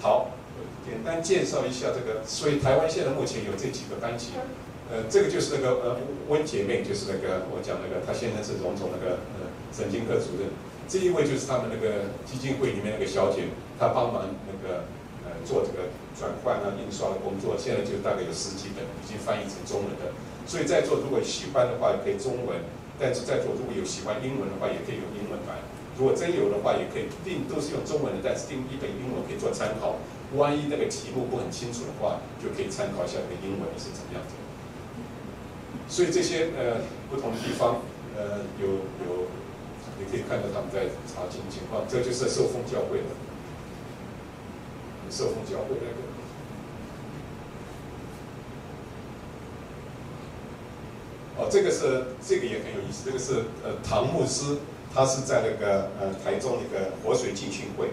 [0.00, 0.30] 好，
[0.86, 2.24] 简单介绍一下这个。
[2.24, 4.32] 所以台湾现在目前有这几个班级，
[4.88, 10.48] 呃，这个就是那个呃温姐妹，就是那个我讲那个，她现在是荣总那个呃神经科主任。
[10.88, 14.88] 这一位就是他们那个基金会里面那个小姐，她帮忙那个
[15.28, 20.16] 呃做这个转换啊印刷的工作，现在就大概有十几本已经翻译成中文的。
[20.48, 22.64] 所以在座如果喜欢的话，可以中文；
[23.02, 25.58] 但是在座如果有喜欢英文的话，也可以用英文版。
[25.98, 29.98] 如果真有的话，也可以订，都是用中文的，但是订一本英文可以做参考。
[30.38, 34.38] 万一那个题目不很清楚的话，就可以参考一下那个英文是怎么样子。
[35.90, 37.82] 所以这些呃不同的地方，
[38.16, 39.26] 呃有有，
[39.98, 43.10] 你可以看到他们在查经情况，这就是受封教会的，
[45.10, 46.11] 受封教会那个。
[51.38, 54.58] 哦，这个是这个也很有意思，这个是呃唐牧师，
[54.94, 57.88] 他是在那个呃台中那个活水浸信会，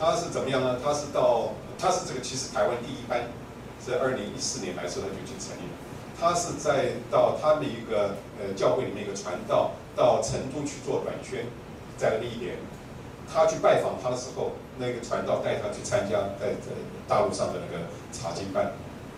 [0.00, 0.80] 他是怎么样呢？
[0.82, 3.28] 他是到他是这个其实台湾第一班，
[3.78, 5.76] 在二零一四年来时候他就去成立了，
[6.18, 11.44] 他是在到他的一个呃教会里面一个传道到成都去做短宣，
[11.98, 12.56] 在那一点，
[13.30, 16.72] 他去拜访他的时候，那个传道带他去参加在在
[17.06, 18.72] 大陆上的那个查经班。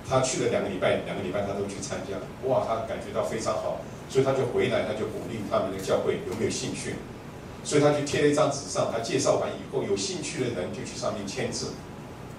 [0.08, 2.16] 他去了两个礼拜，两个礼拜他都去参加，
[2.48, 6.96] 哇，他感觉到非常好，所以他就回来，他就鼓励他们的教会有没有兴趣，
[7.62, 11.72] 所以他就贴了一张纸上，他介绍完以后，有兴趣的人就去上面签字，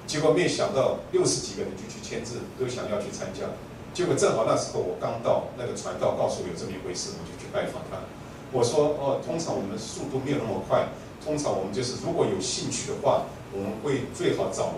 [0.08, 3.46] 结果没想到六十几个人就去签字，都想要去参加，
[3.94, 8.02] 结果正好那时候我刚到，那个传道告诉我有这么一回事，我就去拜访他，
[8.52, 10.90] 我说哦，通常我们速度没有那么快，
[11.24, 14.74] 通常我们就是如果有兴趣的话，我们会最好找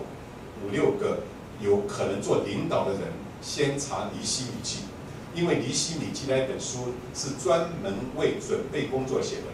[0.62, 1.20] 五六个。
[1.62, 3.00] 有可能做领导的人
[3.40, 4.80] 先查尼西米记，
[5.34, 9.44] 因为尼西米记那本书是专门为准备工作写的。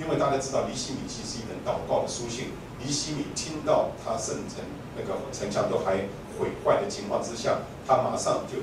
[0.00, 4.62] 因为大家知道尼西米记是一本祷告的书信，尼西米听到他圣城
[4.96, 6.06] 那个城墙都还
[6.38, 8.58] 毁坏的情况之下，他马上就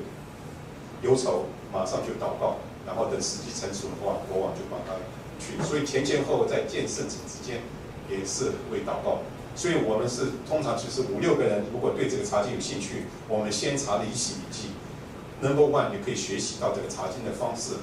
[1.08, 2.56] 忧愁，马上就祷告，
[2.88, 4.95] 然后等时机成熟的话，国王就把他
[5.38, 5.62] 去。
[5.62, 7.62] 所以前前后后在建圣城之间
[8.10, 9.20] 也是为祷告。
[9.56, 14.70] 所以我们是通常就是五六个人，如果对这个查经有兴趣，我们先查尼希米记。
[15.41, 17.76] Number one，你可以学习到这个查经的方式。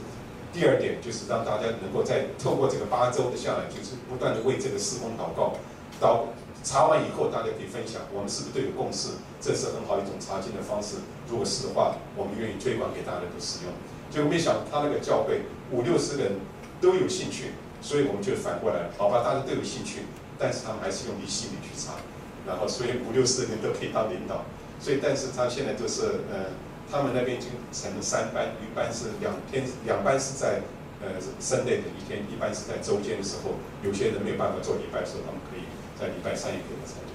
[0.52, 5.56] 第二点就是让大家能够在透过这个八周的下来，就是不断的为这个事工祷告。
[6.00, 6.28] 祷
[6.62, 9.16] 查完以后，大家可以分享，我们是不是都有共识？
[9.40, 10.96] 这是很好一种查经的方式。
[11.26, 13.72] 如果是的话，我们愿意推广给大家都使用。
[14.10, 15.42] 结果没想到他那个教会
[15.72, 16.32] 五六十个人
[16.80, 20.04] 都有兴趣，所以我们就反过来，好吧，大家都有兴趣。
[20.42, 22.02] 但是他们还是用尼希米去查，
[22.44, 24.42] 然后所以五六十人都可以当领导，
[24.80, 26.50] 所以但是他现在就是呃，
[26.90, 30.66] 他们那边已经成了三班，一班是两天，两班是在
[30.98, 35.62] 呃省内的一天，一班是在周间的时候，有些人没有办法做礼拜的时候，他们可以
[35.94, 37.14] 在礼拜三也可以参加。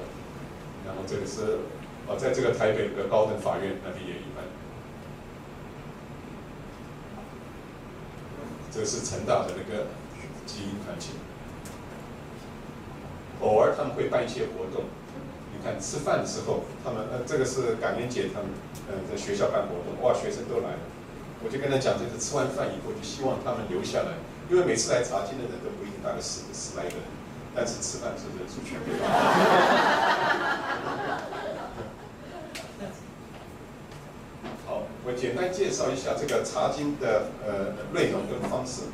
[0.87, 1.59] 然后这个是
[2.07, 4.47] 哦，在这个台北的高等法院那边也一般，
[8.71, 9.87] 这个是成大的那个
[10.45, 11.19] 基因团体。
[13.41, 14.85] 偶尔他们会办一些活动，
[15.53, 18.49] 你看吃饭的时候，他们呃这个是感恩节，他们
[18.89, 20.79] 呃在学校办活动，哇，学生都来了。
[21.43, 24.17] 我就跟他讲，就是吃完饭以后，就希望他们留下来，
[24.49, 27.05] 因为每次来查经的人都不一定大概十十来个人，
[27.53, 28.81] 但是吃饭是人数全。
[34.65, 38.89] 好，我简单介绍一下这个查经的呃内容跟方式。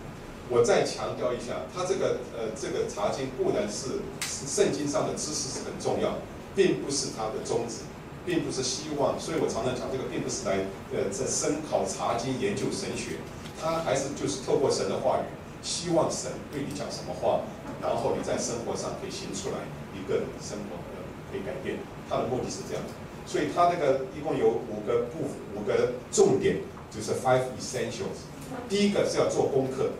[0.49, 6.19] 我再强调一下，他这个呃，这个查经固然是圣经上的知识是很重要，
[6.53, 7.87] 并不是他的宗旨，
[8.25, 9.17] 并不是希望。
[9.17, 13.23] 所以我常常讲，这个并不是来呃在深考查经研究神学，
[13.59, 15.25] 他还是就是透过神的话语，
[15.63, 17.47] 希望神对你讲什么话，
[17.81, 19.63] 然后你在生活上可以行出来，
[19.95, 20.99] 一个生活的
[21.31, 21.79] 可以改变。
[22.09, 22.83] 他的目的是这样，
[23.25, 26.57] 所以他那个一共有五个部五个重点，
[26.91, 28.27] 就是 five essentials。
[28.67, 29.91] 第一个是要做功课。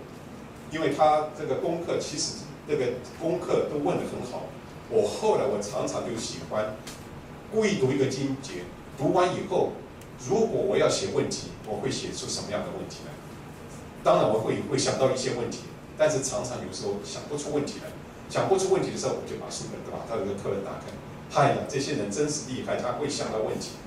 [0.74, 2.34] 因为他这个功课其实
[2.67, 4.49] 这个功课都问得很好，
[4.89, 6.76] 我后来我常常就喜欢
[7.53, 8.63] 故意读一个经节，
[8.97, 9.74] 读完以后，
[10.28, 13.13] 如果我要写问题，我会写出什么样的问题来？
[14.03, 15.59] 当然我会会想到一些问题，
[15.95, 17.91] 但是常常有时候想不出问题来，
[18.28, 20.89] 想不出问题的时候，我就把书本把他这个课本打开，
[21.30, 23.78] 嗨呀，这些人真是厉害，他会想到问题，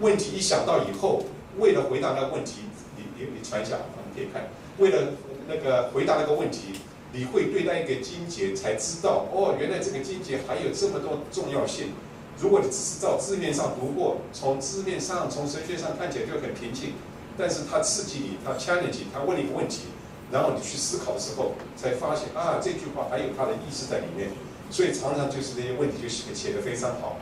[0.00, 1.22] 问题一想到以后，
[1.58, 2.62] 为了回答那问题，
[2.96, 3.76] 你你你传一下，
[4.10, 5.12] 你可以看，为了。
[5.46, 6.80] 那个回答那个问题，
[7.12, 11.92] 你会对待一个经节才知道哦，原来这个经节还有这么多重要性。
[12.40, 16.94] 如果你只是照字面上读过，从字面上、从神学上看起来就很平静，
[17.38, 19.82] 但是它刺激你，它 challenge 你，它问你一个问题，
[20.32, 24.30] 然后你去思考的时候，才发现啊，这句话还有它的意思在里面。
[24.70, 27.18] 所以常常就是这些问题就写写得非常好。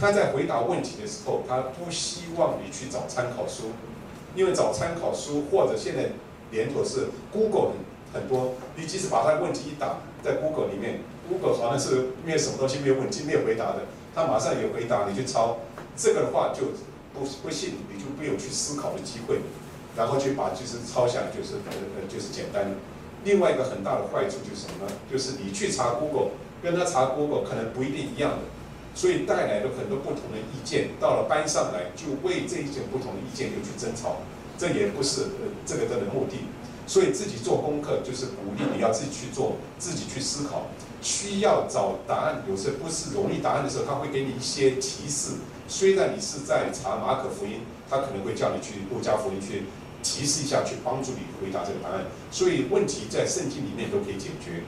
[0.00, 3.72] 他在回答问题的时候，他不希望你去找参考书，
[4.34, 6.10] 因为找参考书或者现在。
[6.54, 13.82] 连锁是 Google 很很多，你即使把他的问题一打在 Google 里面，Google 好像是没有什么东西没有问题没有回答的，
[14.14, 15.58] 他马上有回答，你去抄，
[15.96, 16.70] 这个的话就
[17.12, 19.40] 不不信你就没有去思考的机会，
[19.96, 22.76] 然后去把就是抄下来就是呃呃就是简单。
[23.24, 24.92] 另外一个很大的坏处就是什么呢？
[25.10, 26.30] 就是你去查 Google，
[26.62, 28.46] 跟他查 Google 可能不一定一样的，
[28.94, 34.18] 所以带来了很多不同的意见，到了班上来就为这一种不同的意见就去争吵。
[34.56, 36.36] 这也不是呃这个的的目的，
[36.86, 40.66] 所以自己做功课就是鼓励你要自己去做，自己去思考。
[41.02, 45.32] 需要找答案，有时候不是容易答案的时候，他会给你一些提示。
[45.68, 49.64] 虽然你是在查马可福音，他可能会叫你去路加福音去
[50.02, 52.06] 提示一下，去帮助你回答这个答案。
[52.30, 54.62] 所以问题在圣经里面都可以解决。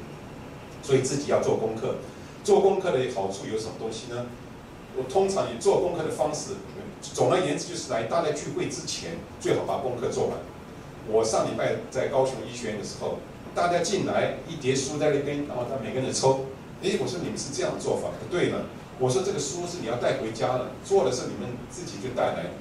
[0.82, 1.96] 所以自己要做功课。
[2.44, 4.26] 做功课的好处有什么东西呢？
[4.96, 6.52] 我通常以做功课的方式，
[7.14, 10.38] 总而言之就是来大家聚会之前最好把功课做完。
[11.08, 13.18] 我上礼拜在高雄医学院的时候。
[13.56, 16.44] 大家进来一叠书在那边，然后他每个人抽。
[16.82, 18.68] 诶，我说你们是这样做法不对呢。
[18.98, 22.52] 我说这个书是你要带回家的，做的是你们自己就带来。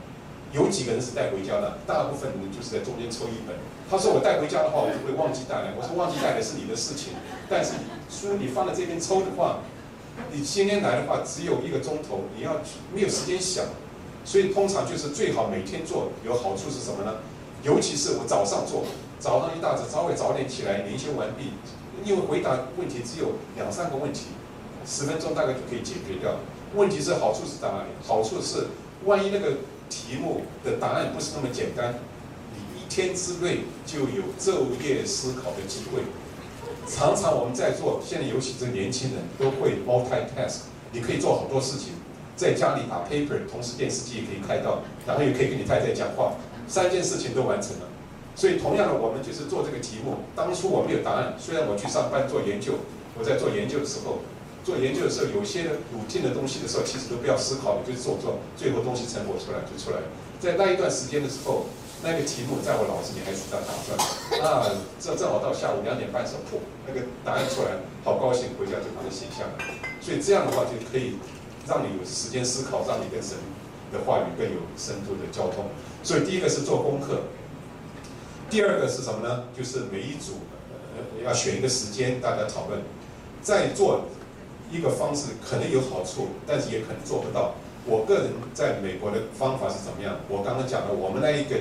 [0.53, 3.57] 有几个人是带回家的，大部分人就是在中间抽一本。
[3.91, 5.73] 他说我带回家的话，我就会忘记带来。
[5.75, 7.11] 我说忘记带来是你的事情，
[7.49, 7.73] 但是
[8.09, 9.67] 书你放在这边抽的话，
[10.31, 12.61] 你今天来的话只有一个钟头，你要
[12.93, 13.65] 没有时间想，
[14.25, 16.09] 所以通常就是最好每天做。
[16.25, 17.17] 有好处是什么呢？
[17.63, 18.83] 尤其是我早上做。
[19.17, 21.53] 早上一大早，稍微早点起来，研修完毕，
[22.03, 24.25] 因为回答问题只有两三个问题，
[24.85, 26.35] 十分钟大概就可以解决掉。
[26.75, 27.89] 问题是好处是在哪里？
[28.05, 28.67] 好处是
[29.05, 29.53] 万一那个
[29.89, 31.95] 题目的答案不是那么简单，
[32.53, 36.03] 你一天之内就有昼夜思考的机会。
[36.87, 41.93] 常常我们在做，现在尤其是年轻人都会 multitask，你可以做好多事情，
[42.35, 46.33] 在家里打 paper，同时电视机也可以开到，然后也可以跟你太太讲话，
[46.67, 47.87] 三件事情都完成了。
[48.35, 50.27] 所以，同样的，我们就是做这个题目。
[50.35, 52.73] 当初我没有答案，虽然我去上班做研究，
[53.17, 54.19] 我在做研究的时候，
[54.65, 60.03] 做研究的时候，有些 routine 的东西的时候，其实都不要思考你，就做做，最后东西成果出来就出来。
[60.43, 61.71] 在那一段时间的时候，
[62.03, 63.95] 那个题目在我脑子里还是在打转。
[64.43, 64.67] 啊，
[64.99, 69.63] 这正好到下午两点半时候，噗，那个答案出来，好高兴，回家就把它写下来。
[70.03, 71.15] 所以这样的话就可以
[71.67, 73.37] 让你有时间思考，让你跟神
[73.91, 75.65] 的话语更有深度的交通。
[76.03, 77.23] 所以第一个是做功课。
[78.49, 79.45] 第二个是什么呢？
[79.57, 80.33] 就是每一组
[80.95, 82.81] 呃要选一个时间，大家讨论，
[83.41, 84.05] 再做
[84.71, 87.55] 一个方式，可能有好处，但是也可能做不到。
[87.87, 90.17] 我个人在美国的方法是怎么样？
[90.29, 91.55] 我刚刚讲了，我们那一个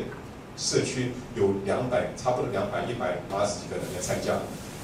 [0.56, 4.34] 社区有两百，差不多两百一百八十几个人来参加。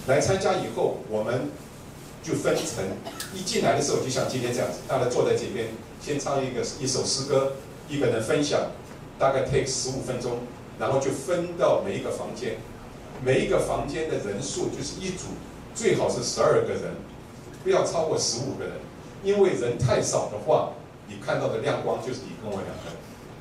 [0.07, 1.51] 来参加以后，我们
[2.23, 2.85] 就分成，
[3.35, 5.68] 一进来的时候就像今天这样子，大家坐在这边，
[6.01, 7.53] 先唱一个一首诗歌，
[7.89, 8.73] 一个人分享，
[9.18, 10.39] 大概 take 十五分钟。
[10.79, 12.57] 然后就分到每一个房间，
[13.23, 15.27] 每一个房间的人数就是一组，
[15.75, 16.95] 最好是十二个人，
[17.62, 18.73] 不要超过十五个人，
[19.23, 20.73] 因为人太少的话，
[21.07, 22.89] 你看到的亮光就是你跟我两个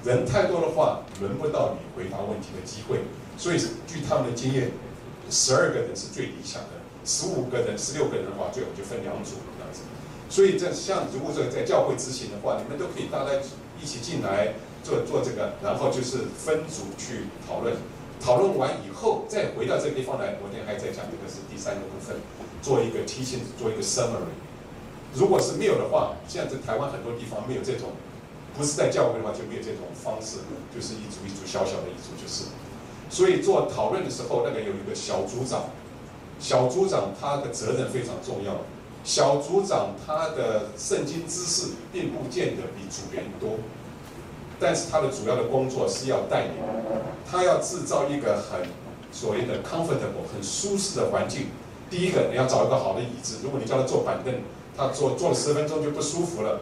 [0.04, 3.00] 人，人太多的话，轮不到你回答问题的机会。
[3.38, 3.58] 所以
[3.88, 4.72] 据他们的经验，
[5.30, 6.79] 十二个人是最理想的，
[7.10, 9.82] 十五个人、十六个人的话，最好就分两组这样子。
[10.30, 13.32] 所以这像如果说在教会执行的话，你们都可以大家
[13.82, 14.54] 一起进来。
[14.82, 17.76] 做做这个，然后就是分组去讨论，
[18.24, 20.40] 讨论完以后再回到这个地方来。
[20.40, 22.16] 昨天还在讲这个是第三个部分，
[22.62, 24.40] 做一个提醒，做一个 summary。
[25.14, 27.92] 如果是没有的话，现在在台湾很多地方没有这种，
[28.58, 32.48] 不是在教会的话就没有这种方式，就是一组一组小小的一组就是。
[33.12, 35.76] 所以做讨论的时候，那个有一个小组长，
[36.40, 38.62] 小组长他的责任非常重要。
[39.04, 43.60] 小组长他的圣经知识并不见得比组员多。
[44.62, 46.52] 但是他的主要的工作是要带领，
[47.30, 48.68] 他要制造一个很
[49.10, 51.48] 所谓的 comfortable 很舒适的环境。
[51.90, 53.38] 第一个，你要找一个好的椅子。
[53.42, 54.34] 如果你叫他坐板凳，
[54.76, 56.60] 他坐坐了十分钟就不舒服了，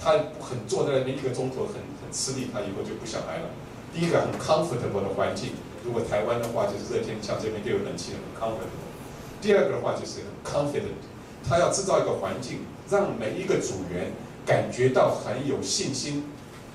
[0.00, 3.50] 他很坐在那边一个钟头很很吃力，他以后就不想来了。
[3.94, 5.50] 第一个很 comfortable 的环境，
[5.84, 8.87] 如果台湾的话就是热天，像这边都有冷气，很 comfortable。
[9.40, 10.98] 第二个的话就是 confident，
[11.48, 12.60] 他要制造一个环境，
[12.90, 14.12] 让每一个组员
[14.44, 16.24] 感觉到很有信心。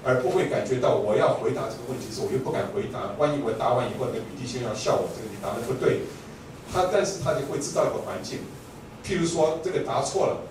[0.06, 3.15] 而不会感觉到我要回答这个问题时，我又不敢回答。
[3.18, 6.02] 万一我答完以后，那女弟兄要笑我，这个你答的不对。
[6.68, 8.40] 他，但是他就会制造一个环境。
[8.99, 10.44] 譬如说，这个答错了，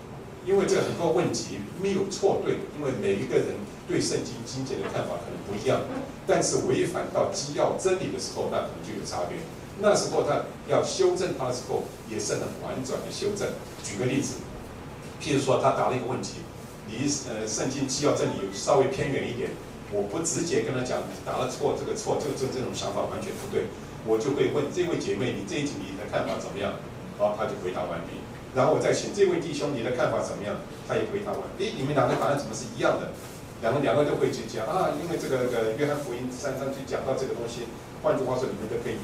[0.43, 3.53] 因为这个很多问题没有错对，因为每一个人
[3.85, 5.85] 对圣经经节的看法可能不一样。
[6.25, 9.37] 但是违反到基要真理的时候，那可能就有差别。
[9.79, 13.49] 那时候他要修正他的时候，也是很婉转的修正。
[13.83, 14.35] 举个例子，
[15.21, 16.43] 譬如说他答了一个问题。
[16.83, 19.49] 离呃圣经纪要这里稍微偏远一点，
[19.89, 23.71] 我不直接跟他讲你答了错，这个错，就就这种想法完全不对，
[24.05, 26.75] 我就会问这位姐妹，你这一题你的看法怎么样？
[27.17, 28.19] 好，他就回答完毕，
[28.53, 30.59] 然后我再请这位弟兄，你的看法怎么样？
[30.85, 33.15] 他也回答完，诶，你们两个答案怎么是一样的？
[33.63, 37.71] 两个两个都会去讲啊，因为这个个约翰福音三章就讲到这个东西，
[38.03, 38.99] 换句话说，你们都可以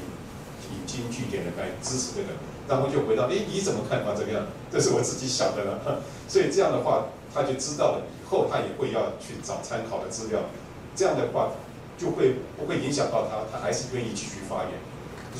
[0.72, 2.28] 引经据典的来支持这个，
[2.68, 4.46] 然后就回到，诶，你怎么看法怎么样？
[4.70, 7.06] 这是我自己想的了， 所以这样的话。
[7.32, 10.50] 他就知道了，以后他也会要去找参考的资料，
[10.96, 11.52] 这样的话
[11.96, 14.74] 就会不会影响到他，他还是愿意继续发言。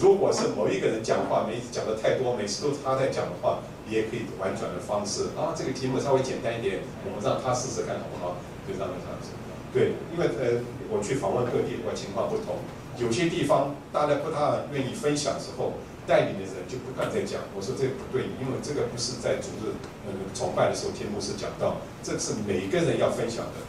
[0.00, 3.58] 如果是某一个人讲话，每讲的太多，每次都是他在讲的话，
[3.90, 8.36] 也可以婉转的方式啊，这个题目稍微简单一点，我们让他试试看好不好？
[8.62, 9.34] 就让他这样子。
[9.74, 10.62] 对，因为呃，
[10.94, 12.62] 我去访问各地的话，情况不同，
[13.00, 15.72] 有些地方大家不大愿意分享之后，
[16.06, 17.40] 带领的人就不断在讲。
[17.56, 19.72] 我说这不对，因为这个不是在主日
[20.06, 23.64] 呃崇拜的时候天牧师讲到，这是每个人要分享的。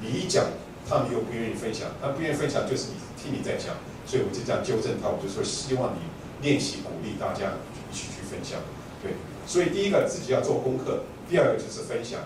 [0.00, 0.46] 你讲，
[0.88, 3.76] 他们又不愿意分享，他不愿意分享就是你听你在讲。
[4.04, 6.02] 所以我就这样纠正他，我就说希望你
[6.42, 7.54] 练习鼓励大家
[7.86, 8.58] 一起去分享，
[9.00, 9.14] 对。
[9.46, 12.18] 所以第一个自己要做功课，第二个就是分享，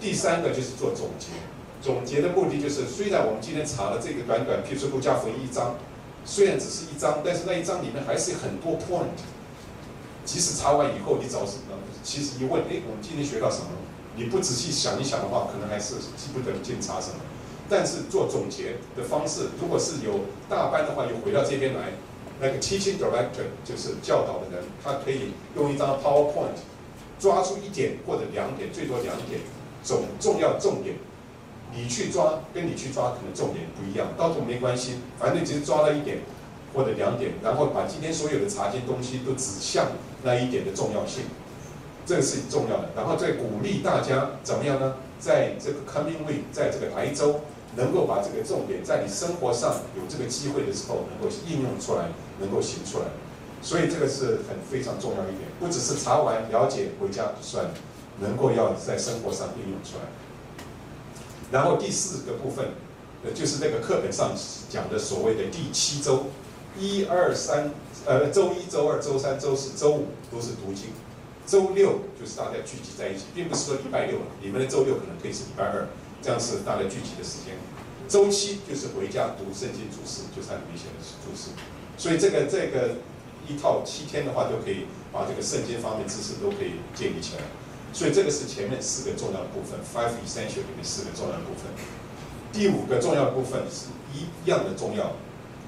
[0.00, 1.28] 第三个就是做总结。
[1.80, 5.74] 总结的目的就是，虽然我们今天查了这个短短，譬如说路加福音一章，
[6.24, 9.18] 虽然只是一章，但是那一章里面还是很多 point。
[10.24, 11.76] 即使查完以后，你找什么？
[12.02, 13.70] 其实一问，哎，我们今天学到什么？
[14.14, 17.16] 你不仔细想一想的话，可能还是记不得检查什么。
[17.68, 21.92] 但是做总结的方式，如果是有大班的话，就回到这边来。
[22.40, 26.58] 那个 teaching director 就是教导的人，他可以用一张 PowerPoint
[27.20, 29.40] 抓出一点或者两点，最多两点
[29.84, 30.96] 总重要重点。
[31.74, 36.18] 你去抓，跟你去抓可能重点不一样，到时候没关系，反正你只是抓了一点
[36.74, 39.88] 或者两点，然后把今天所有的查经东西都指向
[40.22, 41.24] 那一点的重要性，
[42.06, 42.90] 这个是重要的。
[42.94, 44.94] 然后再鼓励大家怎么样呢？
[45.18, 47.40] 在这个 coming week，在这个来周。
[47.74, 52.04] 能够把这个重点在你生活上有这个机会的时候，能够应用出来，
[52.38, 53.06] 能够行出来，
[53.62, 57.64] 所以这个是很非常重要一点，不只是查完了解回家不算，
[58.20, 60.04] 能够要在生活上应用出来。
[61.52, 62.70] 然后第四个部分，
[63.22, 64.32] 呃，就是那个课本上
[64.68, 66.26] 讲的所谓的第七周，
[66.76, 67.70] 一二三，
[68.06, 70.86] 呃，周一、周二、周三、周四、周五都是读经，
[71.46, 75.86] 周六就是大家聚集在一起，并不是说礼拜六，你们的周六可能可以是礼拜二。
[76.24, 77.58] 这样是大家聚集的时间，
[78.06, 81.50] 周七就是回家读圣经注释，就是它里面写的注释。
[81.98, 83.02] 所以这个这个
[83.48, 87.42] 一套七天的话，就可以把这个圣经方面知识都可以建立起来。
[87.92, 91.70] 所以这个是前面四个重要的部分，five essential 里面四个重要的部分。
[92.52, 95.12] 第五个重要的部分是一样的重要，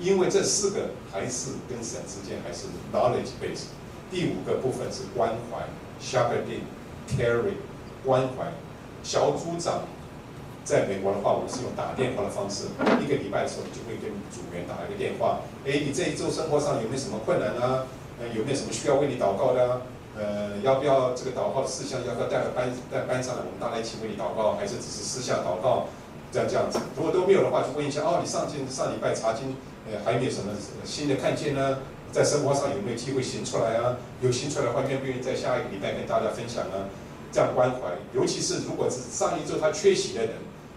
[0.01, 3.67] 因为这四个还是跟神之间还是 knowledge base。
[4.11, 5.65] 第五个部分是关怀
[6.01, 6.65] ，shepherding
[7.09, 7.57] caring
[8.05, 8.53] 关怀
[9.03, 9.83] 小组长。
[10.65, 12.65] 在美国的话，我们是用打电话的方式，
[13.05, 15.41] 一个礼拜的时候，就会跟组员打一个电话。
[15.67, 17.85] 哎，你这一周生活上有没有什么困难啊？
[18.19, 19.83] 呃，有没有什么需要为你祷告的啊？
[20.17, 23.43] 呃，要不要这个祷告的事项要不要带到班带班上来？
[23.43, 25.87] 我们大家一起为你祷告，还是只是私下祷告？
[26.31, 26.79] 这样这样子。
[26.97, 29.57] 如果都没有的话，就问一下哦，你上进上礼拜查经，
[29.91, 30.53] 呃，还有没有什么
[30.85, 31.79] 新的看见呢？
[32.13, 33.97] 在生活上有没有机会行出来啊？
[34.21, 36.87] 有行出来的话，愿不愿意在下一个礼拜跟大家分享啊？
[37.33, 40.35] 这样关怀，尤其是如果是上一周他缺席的人。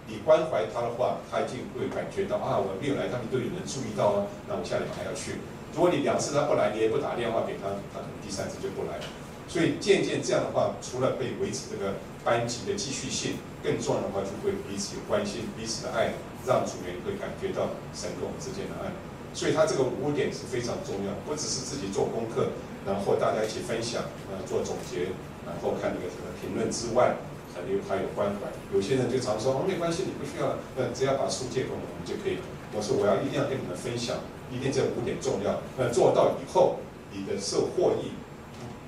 [0.10, 5.36] 你关怀他的话，他一定会感觉到啊，我没有来，他们都有人注意到啊，那我下礼拜还要去。
[5.76, 9.04] 如果你两次他不来，你也不打电话给他，他可能第三次就不来了。
[9.48, 16.14] 所以渐渐这样的话，除了可以维持这个班级的继续性，更重要的话就会彼此有关心，彼此的爱，
[16.46, 18.92] 让组员会感觉到神跟我们之间的爱。
[19.34, 22.50] 所以他这个五点是非常重要，不只是自己做功课，
[22.86, 25.16] 然后大家一起分享，呃，做总结，
[25.46, 27.16] 然后看那个什么评论之外。
[27.58, 32.38] 还有还有关怀，有些人就常说哦，没关系，你不需要，那，只要把书借给我们，我们就可以。
[32.70, 34.18] 我说我要一定要跟你们分享，
[34.54, 35.58] 一定这五点重要。
[35.76, 36.78] 那做到以后，
[37.10, 38.14] 你的受获益，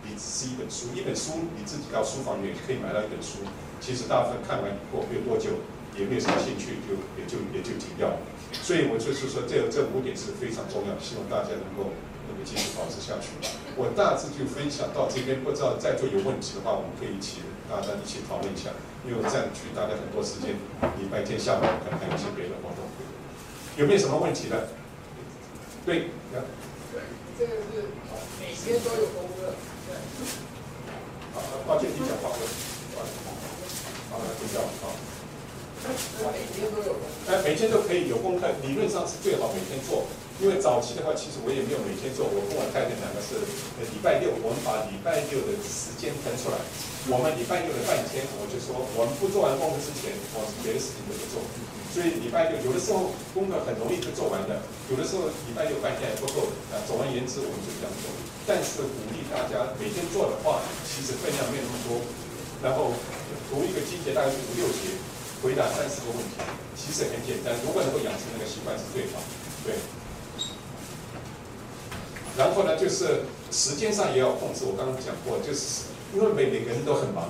[0.10, 3.46] 比只是一本书，一本书你自己到书房里面可以买到一本书，
[3.78, 5.62] 其实大部分看完以后没有多久，
[5.94, 8.18] 也没有什么兴趣，就也就也就停掉了。
[8.50, 11.94] 所以我就是说，这这五点是非常重要，希望大家能够
[12.26, 13.38] 能够继续保持下去。
[13.78, 17.46] 我大致就分享到这边，不知道在座有问题的话，我们可以一起。
[17.70, 18.74] 大家一起讨论一下，
[19.06, 20.58] 因为占据大家很多时间。
[20.98, 22.82] 礼拜天下午可能有一些别的活动，
[23.78, 24.74] 有没有什么问题的？
[25.86, 26.42] 对，对，
[27.38, 27.94] 这个是
[28.42, 29.30] 每天都有功。
[31.70, 32.42] 抱歉，你讲话了。
[34.10, 34.58] 好，了睡觉。
[34.82, 34.90] 好。
[36.34, 37.30] 每天都有功课。
[37.30, 40.10] 哎，每天都可以有功课，理论上是最好每天做。
[40.42, 42.26] 因为早期的话，其实我也没有每天做。
[42.26, 43.46] 我跟我太太两个是，
[43.94, 46.58] 礼拜六我们把礼拜六的时间腾出来。
[47.10, 51.42] 我们礼拜六的半天，我就说我们不做完功课之前，我别的事情都不做。
[51.90, 56.54] 所以礼拜六有的时候功课很容易就做完了，有的时候礼拜六半天还不够。
[56.70, 58.14] 啊，总而言之，我们就这样做。
[58.46, 61.90] 但是鼓励大家每天做的话，其实分量没有那么多。
[62.62, 62.94] 然后
[63.50, 64.94] 读一个经节大概是五六节，
[65.42, 66.38] 回答三十个问题，
[66.78, 67.58] 其实很简单。
[67.66, 69.26] 如果能够养成那个习惯是最好。
[69.66, 69.82] 对。
[72.38, 74.70] 然后呢，就是时间上也要控制。
[74.70, 77.30] 我刚刚讲过，就是因为每每个人都很忙。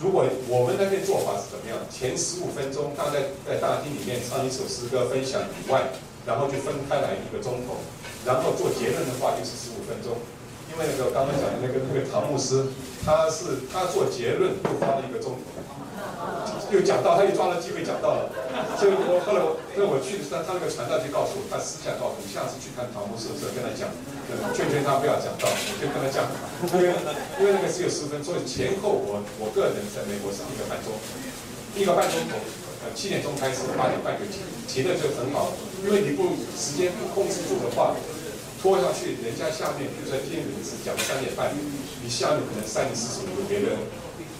[0.00, 1.78] 如果我们那边做法是怎么样？
[1.90, 5.90] 前十五分钟，大概在大厅里面唱一首诗歌分享以外，
[6.26, 7.78] 然后就分开来一个钟头。
[8.26, 10.18] 然后做结论的话就是十五分钟。
[10.72, 12.66] 因为那个刚刚讲的那个那个唐牧师，
[13.04, 15.62] 他是他做结论又花了一个钟头，
[16.72, 18.26] 又讲到他又抓了机会讲到了，
[18.74, 23.86] 所以我后来我那我去的时候，他那个传道就告诉我，他私下告诉我，下次去看唐牧师的时候跟他讲，
[24.56, 26.26] 劝劝他不要讲道，我就跟他讲，
[26.74, 26.90] 因为
[27.38, 30.90] 因为那个只有十分，所以前后我我个人在美国是一个半钟，
[31.78, 32.40] 一个半钟头，
[32.82, 37.94] 呃七点钟开始，八点半就停，停的就很好，因为你不时间不控制住的话。
[38.64, 41.52] 拖下去，人家下面，比如说今天你是讲三点半，
[42.00, 43.76] 你下面可能三点四十五有别的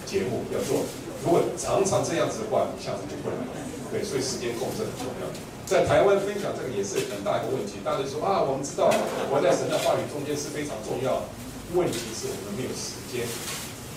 [0.03, 0.81] 节目要做。
[1.25, 3.41] 如果常常这样子的话，你下次就不能。
[3.89, 5.25] 对，所以时间控制很重要。
[5.65, 7.81] 在台湾分享这个也是很大一个问题。
[7.81, 8.93] 大家说啊，我们知道
[9.33, 11.25] 活在神的话语中间是非常重要，
[11.73, 13.25] 问题是我们没有时间。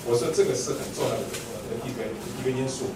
[0.09, 1.21] 我说这个是很重要的
[1.85, 2.89] 一个一个因素。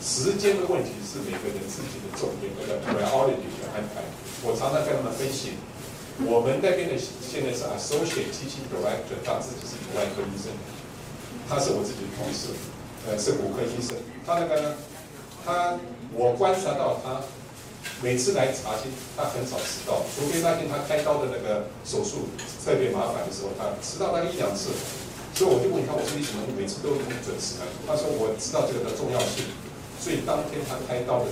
[0.00, 4.00] 时间的问题是每个人自己的重点和 priority 的安排。
[4.44, 5.60] 我常常跟他们分析。
[6.24, 10.52] 我们那边的现在是 Associate Teaching Director，他自己是一个外科医生，
[11.48, 12.54] 他是我自己的同事，
[13.06, 13.96] 呃，是骨科医生。
[14.26, 14.74] 他那个呢，
[15.44, 15.78] 他
[16.12, 17.20] 我观察到他
[18.02, 22.28] 每次来查经，他很少迟到，除非那天他开刀的那个手术
[22.64, 24.70] 特别麻烦的时候，他迟到大概一两次。
[25.34, 27.66] 所以我就问他，我说你怎么每次都很准时呢？
[27.90, 29.50] 他说我知道这个的重要性，
[29.98, 31.28] 所以当天他开刀的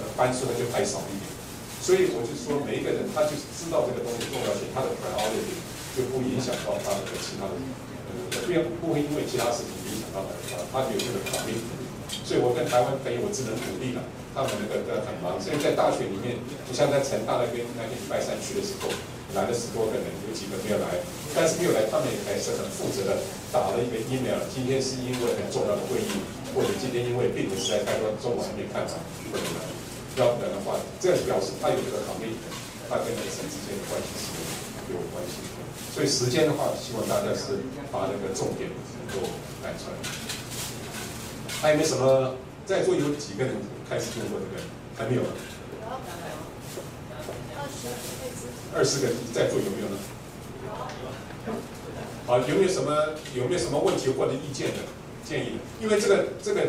[0.00, 1.28] 呃班数呢就排少一点。
[1.76, 5.60] 所以我就说，每一个人他就是知道这个东西重要性，他的 priority
[5.92, 7.54] 就不影响到他的其他的，
[8.08, 9.76] 呃，不要不会因为其他事情
[10.20, 11.56] 影响到他，有这个考虑。
[12.26, 14.04] 所以我跟台湾朋友，我只能鼓励了，
[14.36, 15.40] 他们那个都很忙。
[15.40, 16.36] 所以在大学里面，
[16.68, 18.92] 你像在成大那边那天礼拜三去的时候，
[19.32, 21.00] 来了十多个人，有几个没有来，
[21.32, 23.16] 但是没有来，他们也还是很负责的，
[23.48, 26.20] 打了一个 email，今天是因为很重要的会议，
[26.52, 28.92] 或者今天因为病人实在太多，中午还没看完，
[29.32, 29.64] 不能来。
[30.20, 32.36] 要不然的话，这样表示他有这个考虑，
[32.84, 34.28] 他跟美神之间的关系是
[34.90, 35.44] 有关系。
[35.94, 37.60] 所以时间的话，希望大家是
[37.92, 39.28] 把那个重点能够
[39.62, 39.94] 带出来。
[41.60, 42.34] 还有没有什么？
[42.64, 43.56] 在座有几个人
[43.88, 44.62] 开始做过这个？
[44.96, 45.28] 还没有吗？
[48.74, 49.98] 二十个在座有没有呢？
[52.26, 54.78] 好，有没有什么有没有什么问题或者意见的
[55.24, 55.58] 建议？
[55.80, 56.68] 因为这个这个。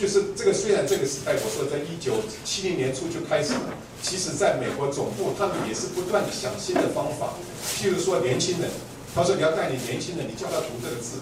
[0.00, 3.68] 就是这个，虽然这个时代，我说在一九七零年初就开始了，
[4.00, 7.36] 其实在美国总部，他们也是不断的想新的方法。
[7.76, 8.72] 譬如说年轻人，
[9.12, 11.20] 他说你要带领年轻人，你教他读这个字，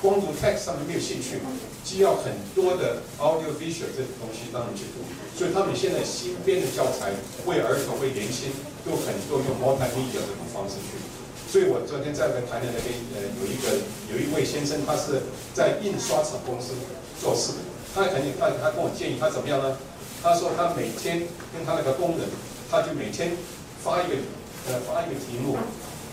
[0.00, 1.52] 光读 text 上面没有兴趣嘛，
[1.84, 5.04] 既要很多的 audio visual 这种东西让你去读，
[5.36, 7.12] 所以他们现在新编的教材
[7.44, 8.48] 为儿童为年轻
[8.80, 10.96] 都很多用 multimedia 这种方式去。
[11.52, 13.76] 所以我昨天在台南那边，呃，有一个
[14.08, 15.20] 有一位先生，他是
[15.52, 16.72] 在印刷厂公司
[17.20, 17.69] 做事的。
[17.94, 19.76] 他肯定，他他跟我建议，他怎么样呢？
[20.22, 22.28] 他说他每天跟他那个工人，
[22.70, 23.32] 他就每天
[23.82, 24.14] 发一个
[24.68, 25.56] 呃发一个题目，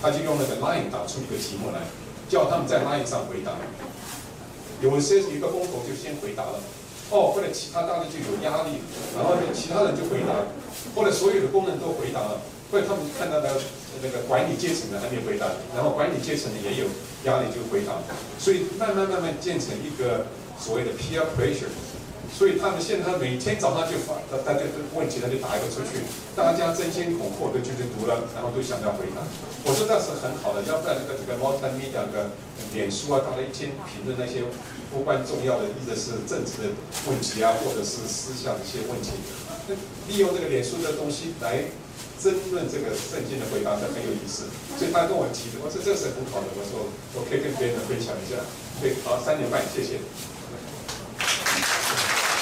[0.01, 1.83] 他就用那个 Line 打出一个题目来，
[2.29, 3.51] 叫他们在 Line 上回答。
[4.81, 6.63] 有些一个工头就先回答了，
[7.11, 8.79] 哦，或者其他大家就有压力，
[9.13, 10.47] 然后呢其他人就回答，
[10.95, 12.39] 或者所有的工人都回答了，
[12.71, 13.59] 或者他们看到的
[14.01, 15.45] 那个管理阶层的还没回答，
[15.75, 16.87] 然后管理阶层的也有
[17.25, 17.99] 压力就回答，
[18.39, 20.25] 所以慢慢慢慢建成一个。
[20.59, 21.71] 所谓的 peer pressure，
[22.33, 26.03] 所以他们现在每天早上就发，大家就问题他就打一个出去，
[26.35, 29.21] 大家争先恐后的就去读了，然后都想要回答。
[29.63, 32.31] 我说那是很好的，要不然这个这个 multimedia 的
[32.73, 34.43] 脸书啊，大家一天评论那些
[34.95, 36.65] 无关重要的，或者是政治的
[37.07, 39.11] 问题啊，或者是思想的一些问题，
[40.07, 41.67] 利用这个脸书的东西来
[42.17, 44.47] 争论这个圣经的回答，这很有意思。
[44.79, 48.39] 所以他跟我提的，我说这是很好的，我说我可以跟别人分享一下。
[48.79, 49.99] 对，好，三点半，谢谢。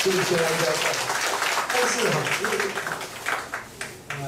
[0.05, 0.45] 谢谢大家。
[1.73, 2.53] 但是哈，因为
[4.21, 4.23] 呃，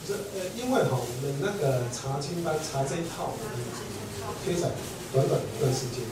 [0.00, 3.34] 不是呃，因为哈，我们那个查经班查这一套，
[4.46, 4.70] 非常
[5.12, 6.04] 短短的一段时间。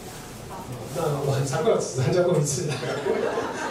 [0.97, 2.65] 那我很惭愧，只参加过一次。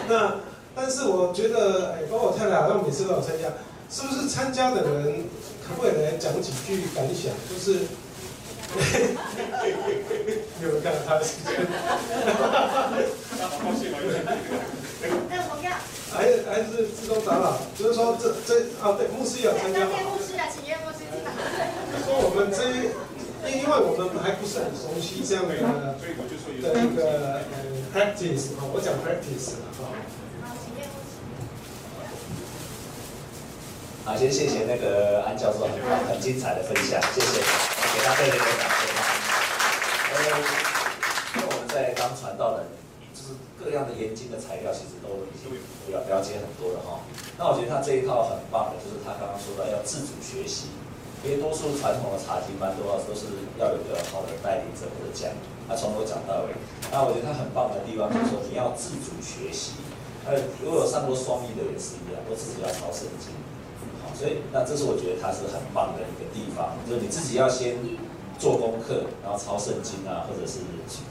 [0.08, 0.36] 那
[0.74, 3.48] 但是我觉得，哎，包括我太太好像每次都有参加，
[3.90, 5.28] 是不是参加的人
[5.68, 7.30] 可不可以来讲几句感想？
[7.46, 7.84] 就是。
[10.62, 11.50] 有没有看到他的时间。
[12.86, 13.02] 还
[13.74, 13.90] 是
[16.12, 19.86] 还是自动长老，就是说这这啊对，牧师有参加。
[19.86, 21.30] 牧师啊，请愿牧师进来。
[21.92, 22.04] 就。
[22.04, 22.58] 说我们这，
[23.48, 25.54] 因因为我们还不是很熟悉这样的
[26.60, 27.62] 的一个呃
[27.94, 29.80] practice 啊，我讲 practice 了哈。
[34.04, 35.70] 好，先谢谢那个安教授很
[36.08, 37.40] 很精彩的分享，谢谢，
[37.94, 38.80] 给他热烈的掌声。
[40.10, 40.12] 呃，
[41.36, 42.66] 因为我们在刚传道的。
[43.60, 45.52] 各样的研经的材料，其实都已经
[45.92, 47.04] 了了解很多了哈。
[47.36, 50.72] 那我觉得他这一套很棒的，就是他刚刚说到要自主学习，
[51.20, 53.28] 因为多数传统的茶经班都要，都是
[53.60, 55.28] 要有一个好的带领者或者讲，
[55.68, 56.56] 他从头讲到尾。
[56.88, 59.76] 那我觉得他很棒的地方就是说，你要自主学习。
[60.24, 63.32] 呃，如果有上过双语的也是一样，都自己要抄圣经。
[64.00, 67.76] 好，所以那这是我觉得他是很棒的一个地方，就是你自己要先
[68.38, 70.60] 做功课，然后抄圣经啊，或者是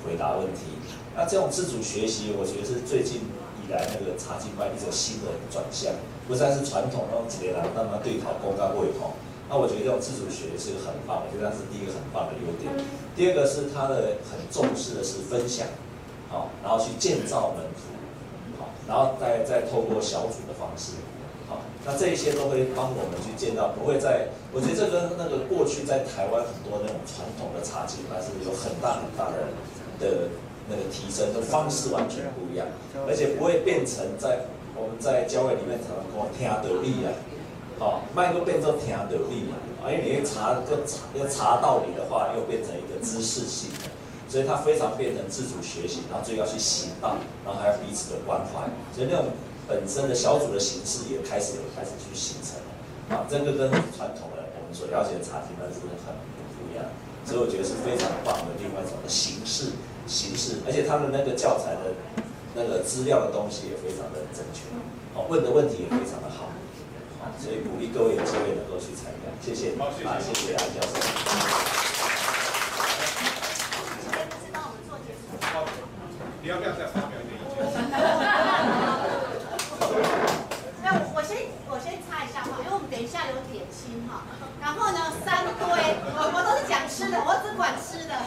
[0.05, 0.77] 回答问题。
[1.19, 3.27] 那这种自主学习，我觉得是最近
[3.59, 3.67] 以。
[3.69, 5.93] 来那个茶经班一种新的转向，
[6.27, 9.13] 不再是传统那种直接来让他对考公告会考。
[9.45, 12.65] 那我觉得这种自主学是个很棒，我觉得它是第一个很棒的优点。
[13.13, 15.69] 第二个是它的很重视的是分享，
[16.33, 17.93] 好，然后去建造门徒，
[18.57, 20.97] 好，然后再再透过小组的方式，
[21.45, 24.33] 好，那这一些都会帮我们去建造，不会在。
[24.49, 29.53] 我觉得这跟那个过去在台湾很多那种传统的茶经班是有很大很大的
[30.01, 30.33] 的。
[30.69, 32.67] 那个提升的方式完全不一样，
[33.07, 34.45] 而且不会变成在
[34.77, 37.09] 我们在教会里面常常讲听道理啊，
[37.79, 43.89] 好，卖个变成听道理嘛，啊，因为你要查就查要查道理的话，又变成一个知识性的，
[44.29, 49.33] 所以它非常变成自主学习，然后最要去行道，然后还要彼此的关怀，所以那种
[49.67, 56.13] 本身的小组的形式也开始有开始去形成了，啊，这个跟传统的我们所了解的茶经班是很
[56.55, 56.85] 不一样，
[57.25, 59.73] 所以我觉得是非常棒的另外一种的形式。
[60.09, 61.93] 形式，而且他的那个教材的
[62.55, 64.65] 那个资料的东西也非常的正确，
[65.13, 66.49] 好，问的问题也非常的好，
[67.21, 70.97] 啊，所以鼓励各位有机会能够去参加，谢谢，啊，谢谢，谢谢安教授。
[76.41, 77.61] 你要不要再发表一点意见？
[80.81, 84.25] 那我先我先插一下话，因为我们等一下有点心哈，
[84.59, 85.69] 然后呢三堆，
[86.17, 88.17] 我我都是讲吃的，我只管吃的。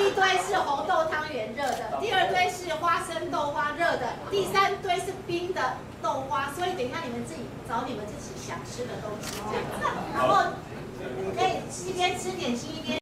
[0.00, 9.54] 一堆是红豆汤圆热的，第二堆是花生豆花热的，第三堆是冰的豆花，所以等一下你们自己找你们自己想吃的东西这
[9.86, 10.52] 样，然后
[11.36, 12.98] 可以一边吃点心一边。